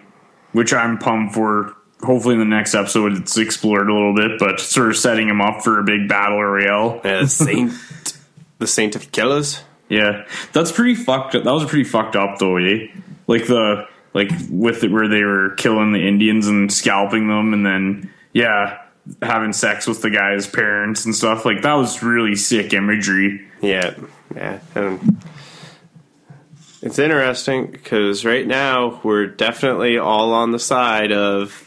which 0.52 0.72
I'm 0.72 0.98
pumped 0.98 1.34
for. 1.34 1.74
Hopefully, 2.00 2.34
in 2.34 2.38
the 2.38 2.46
next 2.46 2.76
episode, 2.76 3.16
it's 3.16 3.36
explored 3.36 3.90
a 3.90 3.92
little 3.92 4.14
bit, 4.14 4.38
but 4.38 4.60
sort 4.60 4.90
of 4.90 4.96
setting 4.96 5.28
him 5.28 5.40
up 5.40 5.64
for 5.64 5.80
a 5.80 5.82
big 5.82 6.08
battle 6.08 6.40
royale. 6.40 7.00
Uh, 7.02 7.26
Saint, 7.26 7.72
the 8.58 8.68
Saint 8.68 8.94
of 8.94 9.10
Killers. 9.10 9.62
Yeah, 9.88 10.24
that's 10.52 10.70
pretty 10.70 10.94
fucked. 10.94 11.34
up. 11.34 11.42
That 11.42 11.50
was 11.50 11.64
pretty 11.64 11.88
fucked 11.88 12.14
up, 12.14 12.38
though. 12.38 12.56
Eh? 12.56 12.86
Like 13.26 13.48
the 13.48 13.88
like 14.14 14.30
with 14.48 14.84
it 14.84 14.92
where 14.92 15.08
they 15.08 15.24
were 15.24 15.54
killing 15.56 15.92
the 15.92 16.06
Indians 16.06 16.46
and 16.46 16.72
scalping 16.72 17.26
them, 17.26 17.52
and 17.52 17.66
then 17.66 18.12
yeah, 18.32 18.78
having 19.22 19.52
sex 19.52 19.86
with 19.86 20.02
the 20.02 20.10
guy's 20.10 20.46
parents 20.46 21.04
and 21.04 21.14
stuff. 21.14 21.44
Like 21.44 21.62
that 21.62 21.74
was 21.74 22.02
really 22.02 22.36
sick 22.36 22.72
imagery. 22.72 23.46
Yeah, 23.60 23.94
yeah. 24.34 24.60
It's 26.80 26.98
interesting 26.98 27.70
because 27.70 28.24
right 28.24 28.46
now 28.46 29.00
we're 29.02 29.26
definitely 29.26 29.98
all 29.98 30.32
on 30.32 30.52
the 30.52 30.60
side 30.60 31.10
of 31.10 31.64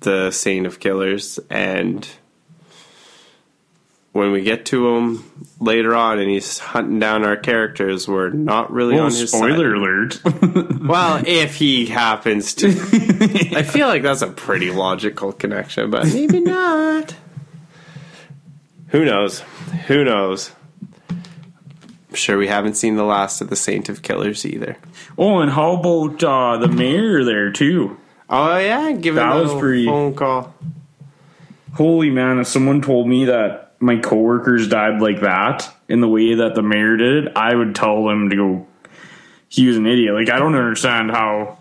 the 0.00 0.30
Saint 0.30 0.66
of 0.66 0.80
Killers, 0.80 1.38
and 1.48 2.08
when 4.12 4.32
we 4.32 4.42
get 4.42 4.66
to 4.66 4.88
him 4.96 5.24
later 5.60 5.94
on 5.94 6.18
and 6.18 6.28
he's 6.28 6.58
hunting 6.58 6.98
down 6.98 7.24
our 7.24 7.36
characters, 7.36 8.08
we're 8.08 8.30
not 8.30 8.72
really 8.72 8.96
Oh, 8.98 9.04
on 9.04 9.10
his 9.12 9.30
spoiler 9.30 9.74
side. 9.74 9.76
alert! 9.76 10.76
Well, 10.80 11.22
if 11.26 11.56
he 11.56 11.86
happens 11.86 12.54
to, 12.54 12.68
I 13.54 13.62
feel 13.62 13.86
like 13.86 14.02
that's 14.02 14.22
a 14.22 14.26
pretty 14.28 14.70
logical 14.72 15.32
connection, 15.32 15.90
but 15.90 16.06
maybe 16.06 16.40
not. 16.40 17.14
Who 18.88 19.04
knows? 19.04 19.40
Who 19.86 20.02
knows? 20.04 20.50
I'm 21.10 22.14
sure 22.14 22.36
we 22.38 22.48
haven't 22.48 22.74
seen 22.74 22.96
the 22.96 23.04
last 23.04 23.40
of 23.40 23.50
the 23.50 23.56
Saint 23.56 23.88
of 23.88 24.02
Killers 24.02 24.44
either. 24.44 24.78
oh, 25.16 25.38
and 25.38 25.52
how 25.52 25.76
about 25.76 26.24
uh, 26.24 26.56
the 26.56 26.66
mayor 26.68 27.22
there 27.24 27.52
too? 27.52 27.96
Oh 28.28 28.56
yeah, 28.56 28.90
give 28.92 29.14
That 29.14 29.36
a 29.36 29.42
was 29.42 29.54
pretty- 29.54 29.86
phone 29.86 30.14
call. 30.14 30.52
Holy 31.74 32.10
man, 32.10 32.40
if 32.40 32.48
someone 32.48 32.82
told 32.82 33.06
me 33.06 33.26
that 33.26 33.69
my 33.80 33.96
coworkers 33.96 34.68
died 34.68 35.00
like 35.00 35.20
that 35.22 35.74
in 35.88 36.00
the 36.00 36.08
way 36.08 36.34
that 36.34 36.54
the 36.54 36.62
mayor 36.62 36.96
did, 36.96 37.34
I 37.36 37.54
would 37.54 37.74
tell 37.74 38.04
them 38.04 38.30
to 38.30 38.36
go 38.36 38.66
he 39.48 39.66
was 39.66 39.76
an 39.76 39.86
idiot. 39.86 40.14
Like 40.14 40.30
I 40.30 40.38
don't 40.38 40.54
understand 40.54 41.10
how 41.10 41.58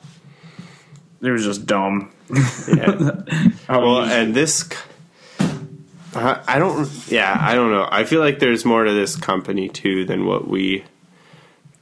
it 1.21 1.31
was 1.31 1.43
just 1.43 1.65
dumb. 1.65 2.11
Yeah. 2.29 3.21
Well, 3.69 4.05
he- 4.05 4.11
and 4.13 4.33
this, 4.33 4.67
I 6.15 6.41
I 6.47 6.59
don't. 6.59 6.89
Yeah, 7.07 7.37
I 7.39 7.53
don't 7.55 7.71
know. 7.71 7.87
I 7.89 8.03
feel 8.03 8.19
like 8.19 8.39
there's 8.39 8.65
more 8.65 8.83
to 8.83 8.93
this 8.93 9.15
company 9.15 9.69
too 9.69 10.05
than 10.05 10.25
what 10.25 10.47
we. 10.47 10.83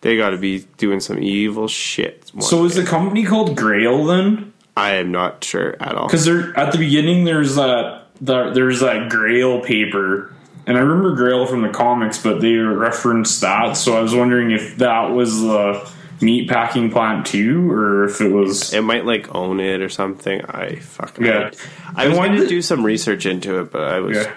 They 0.02 0.18
got 0.18 0.30
to 0.32 0.38
be 0.38 0.66
doing 0.78 1.00
some 1.00 1.18
evil 1.24 1.68
shit. 1.68 2.32
so 2.42 2.66
is 2.66 2.76
day. 2.76 2.82
the 2.82 2.88
company 2.88 3.24
called 3.26 3.56
Grail 3.56 4.06
then? 4.06 4.54
I 4.76 4.96
am 4.96 5.12
not 5.12 5.44
sure 5.44 5.76
at 5.82 5.96
all. 5.96 6.08
Because 6.08 6.26
there 6.26 6.58
at 6.60 6.72
the 6.72 6.78
beginning 6.78 7.24
there's 7.24 7.56
that 7.56 8.07
the, 8.22 8.52
there's 8.52 8.80
that 8.82 9.10
Grail 9.10 9.62
paper, 9.62 10.34
and 10.66 10.78
I 10.78 10.82
remember 10.82 11.16
Grail 11.16 11.46
from 11.46 11.62
the 11.62 11.70
comics, 11.70 12.22
but 12.22 12.42
they 12.42 12.54
referenced 12.56 13.42
that. 13.42 13.74
So 13.74 13.98
I 13.98 14.02
was 14.02 14.14
wondering 14.16 14.52
if 14.52 14.78
that 14.78 15.12
was 15.12 15.42
the 15.42 15.90
meat 16.20 16.50
packing 16.50 16.90
plant 16.92 17.26
too, 17.28 17.72
or 17.72 18.06
if 18.06 18.20
it 18.22 18.30
was. 18.32 18.74
It 18.74 18.82
might 18.82 19.06
like 19.06 19.34
own 19.36 19.60
it 19.60 19.82
or 19.82 19.90
something. 19.90 20.42
I 20.46 20.76
fucking 20.78 21.26
Yeah. 21.26 21.52
I 21.96 22.06
And 22.06 22.18
was 22.18 22.42
to 22.42 22.48
do 22.48 22.62
some 22.62 22.84
research 22.84 23.26
into 23.26 23.60
it, 23.60 23.72
but 23.72 23.84
I 23.84 24.00
was 24.00 24.18
Yeah. 24.18 24.32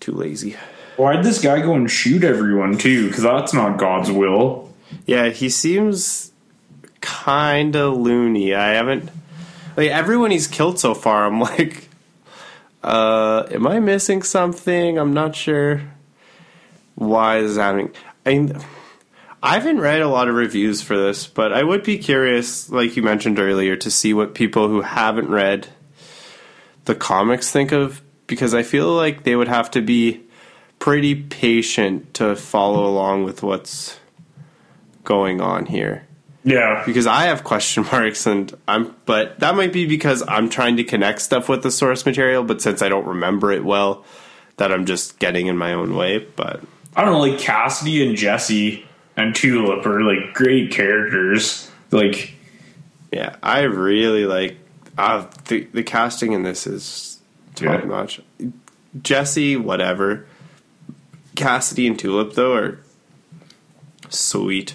too 0.00 0.12
lazy. 0.12 0.56
Why'd 0.96 1.24
this 1.24 1.40
guy 1.40 1.60
go 1.62 1.74
and 1.74 1.90
shoot 1.90 2.22
everyone 2.22 2.76
too? 2.76 3.08
Because 3.08 3.22
that's 3.22 3.54
not 3.54 3.78
God's 3.78 4.10
will. 4.10 4.70
Yeah, 5.06 5.30
he 5.30 5.48
seems 5.48 6.32
kind 7.00 7.74
of 7.74 7.96
loony. 7.96 8.54
I 8.54 8.74
haven't 8.74 9.08
like 9.76 9.90
everyone 9.90 10.30
he's 10.30 10.46
killed 10.46 10.78
so 10.78 10.94
far. 10.94 11.24
I'm 11.26 11.40
like, 11.40 11.81
uh, 12.82 13.46
am 13.50 13.66
I 13.66 13.80
missing 13.80 14.22
something? 14.22 14.98
I'm 14.98 15.14
not 15.14 15.36
sure. 15.36 15.82
Why 16.94 17.38
is 17.38 17.52
this 17.52 17.58
happening? 17.58 17.92
I 18.26 18.30
mean, 18.30 18.56
I 19.42 19.54
haven't 19.54 19.80
read 19.80 20.02
a 20.02 20.08
lot 20.08 20.28
of 20.28 20.34
reviews 20.34 20.82
for 20.82 20.96
this, 20.96 21.26
but 21.26 21.52
I 21.52 21.62
would 21.62 21.82
be 21.82 21.98
curious, 21.98 22.70
like 22.70 22.96
you 22.96 23.02
mentioned 23.02 23.38
earlier, 23.38 23.76
to 23.76 23.90
see 23.90 24.14
what 24.14 24.34
people 24.34 24.68
who 24.68 24.82
haven't 24.82 25.28
read 25.28 25.68
the 26.84 26.94
comics 26.94 27.50
think 27.50 27.72
of 27.72 28.02
because 28.26 28.54
I 28.54 28.62
feel 28.62 28.92
like 28.92 29.24
they 29.24 29.36
would 29.36 29.48
have 29.48 29.70
to 29.72 29.80
be 29.82 30.22
pretty 30.78 31.14
patient 31.14 32.14
to 32.14 32.34
follow 32.34 32.86
along 32.86 33.24
with 33.24 33.42
what's 33.42 33.98
going 35.04 35.40
on 35.40 35.66
here 35.66 36.06
Yeah. 36.44 36.82
because 36.84 37.06
I 37.06 37.24
have 37.26 37.44
question 37.44 37.84
marks 37.92 38.26
and 38.26 38.52
I'm 38.66 38.94
but 39.06 39.38
that 39.40 39.54
might 39.54 39.72
be 39.72 39.86
because 39.86 40.22
I'm 40.26 40.48
trying 40.48 40.76
to 40.78 40.84
connect 40.84 41.20
stuff 41.22 41.48
with 41.48 41.62
the 41.62 41.70
source 41.70 42.04
material 42.04 42.42
but 42.44 42.60
since 42.60 42.82
I 42.82 42.88
don't 42.88 43.06
remember 43.06 43.52
it 43.52 43.64
well 43.64 44.04
that 44.56 44.72
I'm 44.72 44.84
just 44.86 45.18
getting 45.18 45.46
in 45.46 45.56
my 45.56 45.72
own 45.72 45.94
way 45.96 46.18
but 46.36 46.60
I 46.96 47.04
don't 47.04 47.12
know, 47.14 47.20
like 47.20 47.38
Cassidy 47.38 48.06
and 48.06 48.16
Jesse 48.16 48.84
and 49.16 49.34
Tulip 49.34 49.86
are 49.86 50.02
like 50.02 50.34
great 50.34 50.70
characters. 50.72 51.70
Like, 51.90 52.34
yeah 53.12 53.36
I 53.42 53.60
really 53.62 54.26
like 54.26 54.56
uh, 54.98 55.26
the 55.48 55.64
the 55.72 55.82
casting 55.82 56.32
in 56.32 56.42
this 56.42 56.66
is 56.66 57.20
top 57.54 57.82
Yeah. 57.82 57.86
notch 57.88 58.20
Jesse 59.02 59.56
whatever 59.56 60.26
Cassidy 61.34 61.86
and 61.86 61.98
Tulip 61.98 62.34
though 62.34 62.54
are 62.54 62.78
sweet 64.10 64.74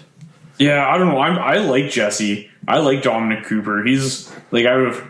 yeah, 0.59 0.87
I 0.87 0.97
don't 0.97 1.07
know. 1.09 1.19
I'm, 1.19 1.37
I 1.37 1.57
like 1.57 1.89
Jesse. 1.91 2.49
I 2.67 2.79
like 2.79 3.01
Dominic 3.03 3.45
Cooper. 3.45 3.83
He's 3.83 4.31
like 4.51 4.65
I 4.65 4.75
would 4.77 5.01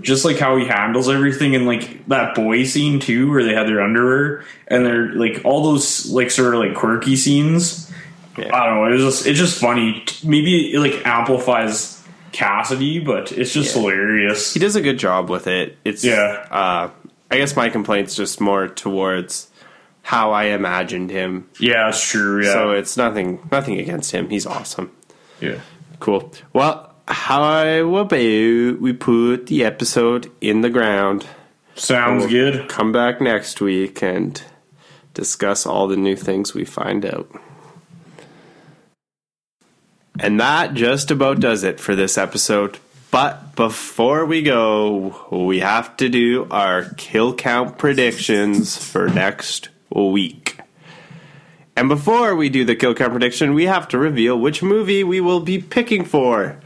just 0.00 0.24
like 0.24 0.38
how 0.38 0.56
he 0.56 0.66
handles 0.66 1.08
everything 1.08 1.54
and 1.54 1.66
like 1.66 2.06
that 2.08 2.34
boy 2.34 2.64
scene 2.64 2.98
too, 3.00 3.30
where 3.30 3.44
they 3.44 3.54
had 3.54 3.66
their 3.68 3.80
underwear 3.80 4.44
and 4.68 4.84
they're 4.84 5.12
like 5.14 5.42
all 5.44 5.62
those 5.62 6.10
like 6.10 6.30
sort 6.30 6.54
of 6.54 6.60
like 6.60 6.74
quirky 6.74 7.14
scenes. 7.16 7.90
Yeah. 8.36 8.50
I 8.54 8.66
don't 8.66 8.74
know. 8.76 8.86
It 8.86 8.92
was 8.94 9.02
just 9.02 9.26
it's 9.26 9.38
just 9.38 9.60
funny. 9.60 10.04
Maybe 10.24 10.72
it 10.74 10.78
like 10.80 11.06
amplifies 11.06 12.02
Cassidy, 12.32 12.98
but 12.98 13.30
it's 13.30 13.52
just 13.52 13.74
Yeah. 13.76 13.82
hilarious. 13.82 14.52
he 14.54 14.58
does 14.60 14.74
a 14.74 14.80
good 14.82 14.98
job 14.98 15.30
with 15.30 15.46
it. 15.46 15.78
It's 15.84 16.04
Yeah. 16.04 16.44
Uh, 16.50 16.90
I 17.30 17.36
guess 17.38 17.54
my 17.54 17.68
complaint's 17.68 18.16
just 18.16 18.40
more 18.40 18.66
towards 18.68 19.48
how 20.04 20.32
I 20.32 20.44
imagined 20.44 21.10
him. 21.10 21.48
Yeah, 21.58 21.90
true. 21.94 22.44
Yeah, 22.44 22.52
So 22.52 22.70
it's 22.72 22.96
nothing 22.96 23.40
nothing 23.50 23.80
against 23.80 24.12
him. 24.12 24.28
He's 24.28 24.46
awesome. 24.46 24.92
yeah. 25.40 25.60
Cool. 25.98 26.30
Well, 26.52 26.94
how 27.08 27.42
about 27.90 28.10
we 28.12 28.92
put 28.92 29.46
the 29.46 29.64
episode 29.64 30.30
in 30.42 30.60
the 30.60 30.68
ground? 30.68 31.26
Sounds 31.74 32.26
good. 32.26 32.68
Come 32.68 32.92
back 32.92 33.20
next 33.22 33.60
week 33.62 34.02
and 34.02 34.40
discuss 35.14 35.64
all 35.64 35.88
the 35.88 35.96
new 35.96 36.16
things 36.16 36.52
we 36.52 36.66
find 36.66 37.06
out. 37.06 37.30
And 40.20 40.38
that 40.38 40.74
just 40.74 41.10
about 41.10 41.40
does 41.40 41.64
it 41.64 41.80
for 41.80 41.96
this 41.96 42.18
episode. 42.18 42.78
But 43.10 43.56
before 43.56 44.26
we 44.26 44.42
go, 44.42 45.26
we 45.30 45.60
have 45.60 45.96
to 45.98 46.08
do 46.08 46.46
our 46.50 46.84
kill 46.96 47.34
count 47.34 47.78
predictions 47.78 48.76
for 48.76 49.08
next 49.08 49.68
week. 49.94 50.58
And 51.76 51.88
before 51.88 52.36
we 52.36 52.48
do 52.48 52.64
the 52.64 52.76
kill 52.76 52.94
count 52.94 53.12
prediction, 53.12 53.54
we 53.54 53.64
have 53.64 53.88
to 53.88 53.98
reveal 53.98 54.38
which 54.38 54.62
movie 54.62 55.02
we 55.02 55.20
will 55.20 55.40
be 55.40 55.58
picking 55.58 56.04
for. 56.04 56.60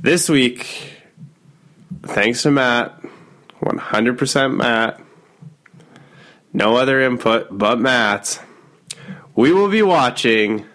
This 0.00 0.28
week, 0.28 0.66
thanks 2.02 2.42
to 2.42 2.50
Matt, 2.50 3.00
100% 3.60 4.56
Matt, 4.56 5.00
no 6.52 6.76
other 6.76 7.00
input 7.00 7.48
but 7.50 7.80
Matt's, 7.80 8.38
we 9.34 9.52
will 9.52 9.68
be 9.68 9.82
watching 9.82 10.66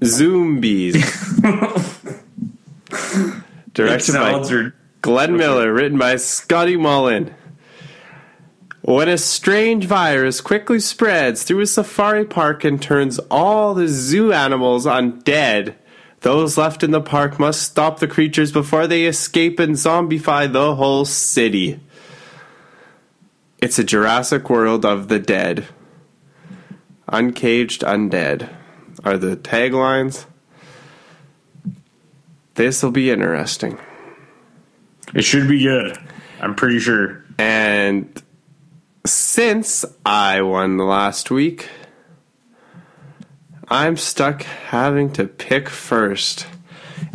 Zoombies. 0.00 0.96
Directed 3.72 4.14
by 4.14 4.70
Glenn 5.02 5.36
Miller, 5.36 5.72
written 5.72 5.98
by 5.98 6.16
Scotty 6.16 6.76
Mullen. 6.76 7.34
When 8.86 9.08
a 9.08 9.18
strange 9.18 9.84
virus 9.86 10.40
quickly 10.40 10.78
spreads 10.78 11.42
through 11.42 11.58
a 11.58 11.66
safari 11.66 12.24
park 12.24 12.62
and 12.62 12.80
turns 12.80 13.18
all 13.32 13.74
the 13.74 13.88
zoo 13.88 14.32
animals 14.32 14.86
undead, 14.86 15.74
those 16.20 16.56
left 16.56 16.84
in 16.84 16.92
the 16.92 17.00
park 17.00 17.40
must 17.40 17.62
stop 17.62 17.98
the 17.98 18.06
creatures 18.06 18.52
before 18.52 18.86
they 18.86 19.06
escape 19.06 19.58
and 19.58 19.74
zombify 19.74 20.50
the 20.50 20.76
whole 20.76 21.04
city. 21.04 21.80
It's 23.58 23.76
a 23.80 23.82
Jurassic 23.82 24.48
World 24.48 24.84
of 24.84 25.08
the 25.08 25.18
dead. 25.18 25.66
Uncaged 27.08 27.82
Undead 27.82 28.48
are 29.02 29.18
the 29.18 29.36
taglines. 29.36 30.26
This 32.54 32.84
will 32.84 32.92
be 32.92 33.10
interesting. 33.10 33.80
It 35.12 35.22
should 35.22 35.48
be 35.48 35.64
good. 35.64 35.98
I'm 36.40 36.54
pretty 36.54 36.78
sure. 36.78 37.24
And 37.36 38.22
since 39.08 39.84
I 40.04 40.42
won 40.42 40.78
last 40.78 41.30
week, 41.30 41.68
I'm 43.68 43.96
stuck 43.96 44.42
having 44.42 45.12
to 45.14 45.26
pick 45.26 45.68
first. 45.68 46.46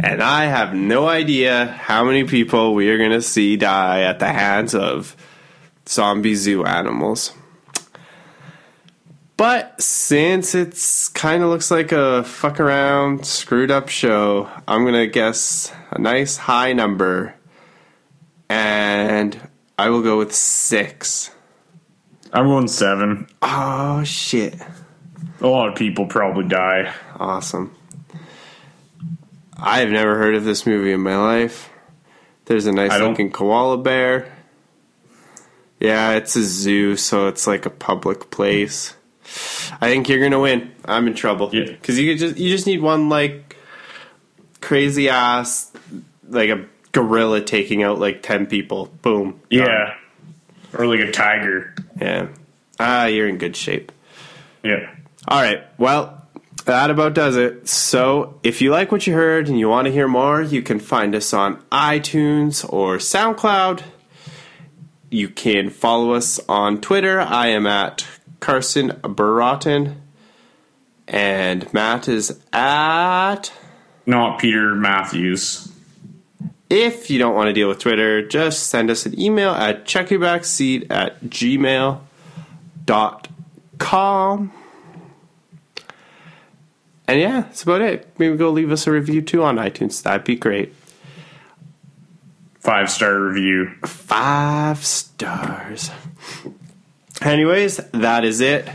And 0.03 0.21
I 0.21 0.45
have 0.45 0.73
no 0.73 1.07
idea 1.07 1.65
how 1.65 2.03
many 2.03 2.23
people 2.23 2.73
we 2.73 2.89
are 2.89 2.97
going 2.97 3.11
to 3.11 3.21
see 3.21 3.57
die 3.57 4.01
at 4.01 4.19
the 4.19 4.31
hands 4.31 4.75
of 4.75 5.15
zombie 5.87 6.35
zoo 6.35 6.65
animals. 6.65 7.33
But 9.37 9.81
since 9.81 10.53
it's 10.53 11.09
kind 11.09 11.41
of 11.41 11.49
looks 11.49 11.71
like 11.71 11.91
a 11.91 12.23
fuck 12.23 12.59
around, 12.59 13.25
screwed 13.25 13.71
up 13.71 13.89
show, 13.89 14.49
I'm 14.67 14.83
going 14.83 14.93
to 14.93 15.07
guess 15.07 15.73
a 15.89 15.99
nice 15.99 16.37
high 16.37 16.73
number. 16.73 17.33
And 18.49 19.39
I 19.79 19.89
will 19.89 20.03
go 20.03 20.19
with 20.19 20.33
six. 20.35 21.31
I'm 22.33 22.45
going 22.47 22.67
seven. 22.67 23.27
Oh, 23.41 24.03
shit. 24.03 24.55
A 25.41 25.47
lot 25.47 25.69
of 25.69 25.75
people 25.75 26.05
probably 26.05 26.45
die. 26.47 26.93
Awesome. 27.17 27.75
I've 29.57 29.89
never 29.89 30.17
heard 30.17 30.35
of 30.35 30.43
this 30.43 30.65
movie 30.65 30.91
in 30.91 31.01
my 31.01 31.17
life. 31.17 31.69
There's 32.45 32.65
a 32.65 32.71
nice 32.71 32.99
looking 32.99 33.31
koala 33.31 33.77
bear. 33.77 34.31
Yeah, 35.79 36.11
it's 36.13 36.35
a 36.35 36.43
zoo, 36.43 36.95
so 36.95 37.27
it's 37.27 37.47
like 37.47 37.65
a 37.65 37.69
public 37.69 38.29
place. 38.31 38.95
I 39.79 39.87
think 39.89 40.09
you're 40.09 40.21
gonna 40.21 40.39
win. 40.39 40.71
I'm 40.85 41.07
in 41.07 41.13
trouble 41.15 41.49
Yeah. 41.53 41.65
because 41.65 41.97
you 41.97 42.17
just 42.17 42.37
you 42.37 42.49
just 42.49 42.67
need 42.67 42.81
one 42.81 43.09
like 43.09 43.55
crazy 44.61 45.09
ass 45.09 45.71
like 46.27 46.49
a 46.49 46.65
gorilla 46.91 47.41
taking 47.41 47.81
out 47.83 47.99
like 47.99 48.21
ten 48.21 48.45
people. 48.45 48.87
Boom. 49.01 49.39
Yeah. 49.49 49.65
Done. 49.65 49.91
Or 50.77 50.85
like 50.85 50.99
a 50.99 51.11
tiger. 51.11 51.75
yeah. 51.99 52.27
Ah, 52.79 53.05
you're 53.05 53.27
in 53.27 53.37
good 53.37 53.55
shape. 53.55 53.91
Yeah. 54.63 54.89
All 55.27 55.41
right. 55.41 55.63
Well, 55.77 56.25
that 56.65 56.89
about 56.89 57.13
does 57.13 57.37
it. 57.37 57.67
So, 57.67 58.39
if 58.43 58.61
you 58.61 58.71
like 58.71 58.91
what 58.91 59.05
you 59.05 59.13
heard 59.13 59.47
and 59.47 59.59
you 59.59 59.69
want 59.69 59.85
to 59.85 59.91
hear 59.91 60.07
more, 60.07 60.41
you 60.41 60.61
can 60.61 60.79
find 60.79 61.13
us 61.13 61.33
on 61.33 61.61
iTunes 61.71 62.67
or 62.71 62.97
SoundCloud. 62.97 63.83
You 65.09 65.29
can 65.29 65.69
follow 65.69 66.13
us 66.13 66.39
on 66.47 66.81
Twitter. 66.81 67.19
I 67.19 67.47
am 67.47 67.67
at 67.67 68.07
Carson 68.39 68.89
Baratin. 69.01 69.95
And 71.07 71.71
Matt 71.73 72.07
is 72.07 72.39
at. 72.53 73.51
Not 74.05 74.39
Peter 74.39 74.73
Matthews. 74.73 75.70
If 76.71 77.09
you 77.09 77.19
don't 77.19 77.35
want 77.35 77.47
to 77.47 77.53
deal 77.53 77.67
with 77.67 77.79
Twitter, 77.79 78.25
just 78.25 78.67
send 78.67 78.89
us 78.89 79.05
an 79.05 79.19
email 79.19 79.49
at 79.51 79.83
checkyourbackseat 79.83 80.89
at 80.89 81.21
gmail.com. 81.21 82.01
And 87.07 87.19
yeah, 87.19 87.41
that's 87.41 87.63
about 87.63 87.81
it. 87.81 88.07
Maybe 88.17 88.37
go 88.37 88.51
leave 88.51 88.71
us 88.71 88.87
a 88.87 88.91
review 88.91 89.21
too 89.21 89.43
on 89.43 89.57
iTunes. 89.57 90.01
That'd 90.01 90.23
be 90.23 90.37
great. 90.37 90.73
Five 92.61 92.89
star 92.89 93.19
review. 93.19 93.71
Five 93.83 94.85
stars. 94.85 95.91
Anyways, 97.21 97.77
that 97.91 98.23
is 98.23 98.39
it. 98.39 98.69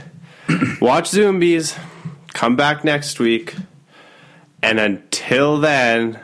Watch 0.83 1.13
Zoombies. 1.13 1.79
Come 2.35 2.57
back 2.57 2.85
next 2.85 3.19
week. 3.19 3.55
And 4.63 4.79
until 4.79 5.59
then, 5.59 6.21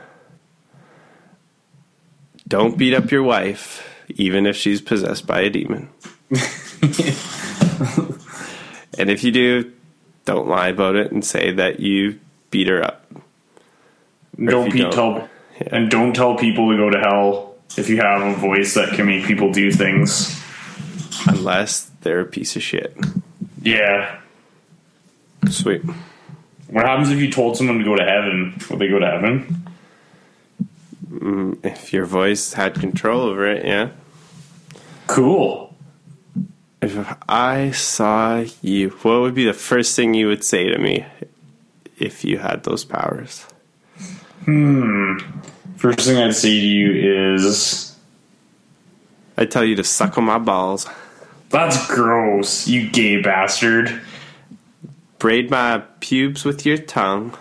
don't 2.52 2.76
beat 2.76 2.92
up 2.92 3.10
your 3.10 3.22
wife, 3.22 3.82
even 4.10 4.44
if 4.44 4.54
she's 4.56 4.82
possessed 4.82 5.26
by 5.26 5.40
a 5.40 5.48
demon. 5.48 5.88
and 6.30 6.38
if 9.08 9.24
you 9.24 9.32
do, 9.32 9.72
don't 10.26 10.46
lie 10.46 10.68
about 10.68 10.94
it 10.94 11.10
and 11.12 11.24
say 11.24 11.52
that 11.52 11.80
you 11.80 12.20
beat 12.50 12.68
her 12.68 12.84
up. 12.84 13.10
Don't 14.36 14.70
be 14.70 14.80
don't. 14.80 14.92
tell 14.92 15.30
and 15.68 15.90
don't 15.90 16.14
tell 16.14 16.36
people 16.36 16.70
to 16.70 16.76
go 16.76 16.90
to 16.90 16.98
hell 17.00 17.54
if 17.78 17.88
you 17.88 17.96
have 18.02 18.20
a 18.20 18.34
voice 18.38 18.74
that 18.74 18.90
can 18.90 19.06
make 19.06 19.24
people 19.24 19.50
do 19.50 19.72
things. 19.72 20.38
Unless 21.26 21.90
they're 22.02 22.20
a 22.20 22.26
piece 22.26 22.54
of 22.54 22.62
shit. 22.62 22.94
Yeah. 23.62 24.18
Sweet. 25.48 25.80
What 26.68 26.84
happens 26.84 27.10
if 27.10 27.18
you 27.18 27.30
told 27.30 27.56
someone 27.56 27.78
to 27.78 27.84
go 27.84 27.96
to 27.96 28.04
heaven? 28.04 28.60
Would 28.68 28.78
they 28.78 28.88
go 28.88 28.98
to 28.98 29.06
heaven? 29.06 29.61
If 31.62 31.92
your 31.92 32.04
voice 32.06 32.54
had 32.54 32.74
control 32.74 33.22
over 33.22 33.46
it, 33.46 33.64
yeah. 33.64 33.90
Cool. 35.06 35.74
If 36.80 37.16
I 37.28 37.70
saw 37.70 38.44
you, 38.60 38.90
what 39.02 39.20
would 39.20 39.34
be 39.34 39.44
the 39.44 39.52
first 39.52 39.94
thing 39.94 40.14
you 40.14 40.26
would 40.26 40.42
say 40.42 40.68
to 40.68 40.78
me 40.78 41.06
if 41.98 42.24
you 42.24 42.38
had 42.38 42.64
those 42.64 42.84
powers? 42.84 43.46
Hmm. 44.44 45.18
First 45.76 46.00
thing 46.00 46.16
I'd 46.16 46.34
say 46.34 46.48
to 46.60 46.66
you 46.66 47.34
is 47.34 47.96
I'd 49.36 49.50
tell 49.50 49.64
you 49.64 49.76
to 49.76 49.84
suck 49.84 50.18
on 50.18 50.24
my 50.24 50.38
balls, 50.38 50.88
that's 51.50 51.86
gross, 51.86 52.66
you 52.66 52.88
gay 52.90 53.20
bastard. 53.20 54.00
braid 55.18 55.50
my 55.50 55.82
pubes 56.00 56.44
with 56.44 56.66
your 56.66 56.78
tongue. 56.78 57.36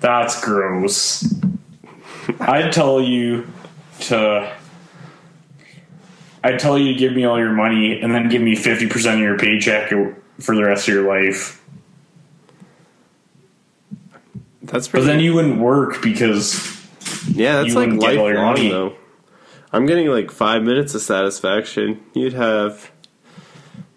That's 0.00 0.44
gross. 0.44 1.22
I'd 2.40 2.72
tell 2.72 3.00
you 3.00 3.46
to. 4.00 4.54
I'd 6.44 6.58
tell 6.58 6.78
you 6.78 6.92
to 6.92 6.98
give 6.98 7.12
me 7.14 7.24
all 7.24 7.38
your 7.38 7.52
money 7.52 8.00
and 8.00 8.14
then 8.14 8.28
give 8.28 8.40
me 8.40 8.54
50% 8.54 9.14
of 9.14 9.18
your 9.18 9.36
paycheck 9.38 9.88
for 10.38 10.54
the 10.54 10.62
rest 10.64 10.86
of 10.88 10.94
your 10.94 11.06
life. 11.08 11.60
That's 14.62 14.86
But 14.88 15.04
then 15.04 15.18
you 15.20 15.34
wouldn't 15.34 15.58
work 15.58 16.00
because. 16.02 16.54
yeah, 17.28 17.56
that's 17.56 17.68
you 17.70 17.74
like 17.74 17.86
wouldn't 17.90 18.00
get 18.00 18.18
all 18.18 18.28
your 18.28 18.36
lifelong 18.36 18.54
money. 18.54 18.68
though. 18.70 18.94
I'm 19.72 19.86
getting 19.86 20.06
like 20.08 20.30
five 20.30 20.62
minutes 20.62 20.94
of 20.94 21.02
satisfaction. 21.02 22.02
You'd 22.14 22.34
have 22.34 22.90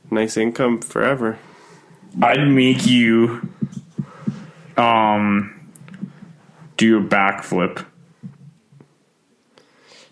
nice 0.09 0.35
income 0.35 0.81
forever. 0.81 1.37
I'd 2.21 2.47
make 2.47 2.85
you. 2.87 3.49
Um. 4.77 5.57
Do 6.77 6.97
a 6.97 7.01
backflip. 7.01 7.85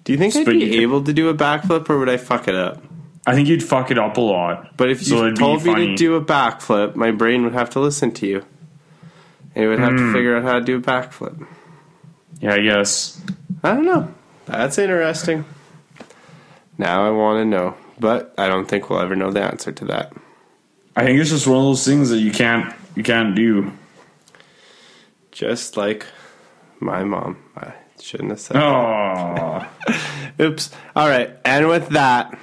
Do 0.09 0.13
you 0.13 0.17
think 0.17 0.35
I'd 0.35 0.45
But 0.45 0.53
be 0.53 0.65
you 0.65 0.81
able 0.81 1.03
to 1.03 1.13
do 1.13 1.29
a 1.29 1.35
backflip, 1.35 1.87
or 1.87 1.99
would 1.99 2.09
I 2.09 2.17
fuck 2.17 2.47
it 2.47 2.55
up? 2.55 2.81
I 3.27 3.35
think 3.35 3.47
you'd 3.47 3.61
fuck 3.61 3.91
it 3.91 3.99
up 3.99 4.17
a 4.17 4.21
lot. 4.21 4.75
But 4.75 4.89
if 4.89 5.03
So 5.03 5.17
you 5.17 5.21
it'd 5.25 5.35
be 5.35 5.39
told 5.39 5.63
me 5.63 5.71
funny. 5.71 5.87
to 5.89 5.95
do 5.95 6.15
a 6.15 6.25
backflip, 6.25 6.95
my 6.95 7.11
brain 7.11 7.43
would 7.43 7.53
have 7.53 7.69
to 7.69 7.79
listen 7.79 8.11
to 8.13 8.25
you. 8.25 8.43
And 9.53 9.65
it 9.65 9.67
would 9.67 9.77
have 9.77 9.91
Hmm. 9.91 10.07
to 10.07 10.13
figure 10.13 10.35
out 10.35 10.41
how 10.41 10.53
to 10.53 10.61
do 10.65 10.77
a 10.77 10.81
backflip. 10.81 11.45
Yeah, 12.41 12.55
I 12.55 12.59
guess. 12.61 13.21
I 13.63 13.73
don't 13.75 13.85
know. 13.85 14.07
That's 14.47 14.79
interesting. 14.79 15.45
Now 16.79 17.05
I 17.05 17.11
want 17.11 17.43
to 17.43 17.45
know, 17.45 17.75
but 17.99 18.33
I 18.35 18.47
don't 18.47 18.67
think 18.67 18.89
we'll 18.89 19.01
ever 19.01 19.15
know 19.15 19.29
the 19.29 19.43
answer 19.43 19.71
to 19.71 19.85
that. 19.85 20.11
I 20.95 21.03
think 21.05 21.19
it's 21.19 21.29
just 21.29 21.45
one 21.45 21.57
of 21.59 21.65
those 21.65 21.85
things 21.85 22.09
that 22.09 22.17
you 22.17 22.31
can't 22.31 22.73
you 22.95 23.03
can't 23.03 23.35
do. 23.35 23.71
Just 25.31 25.77
like 25.77 26.07
my 26.79 27.03
mom. 27.03 27.37
I 27.55 27.73
shouldn't 28.01 28.29
have 28.29 28.39
said. 28.39 28.57
Oh, 28.57 29.67
Oops. 30.41 30.71
All 30.95 31.07
right. 31.09 31.31
And 31.45 31.67
with 31.67 31.89
that, 31.89 32.37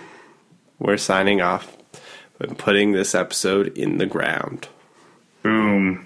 we're 0.78 0.96
signing 0.98 1.40
off 1.40 1.76
and 2.38 2.56
putting 2.58 2.92
this 2.92 3.14
episode 3.14 3.68
in 3.78 3.98
the 3.98 4.06
ground. 4.06 4.68
boom. 5.42 6.05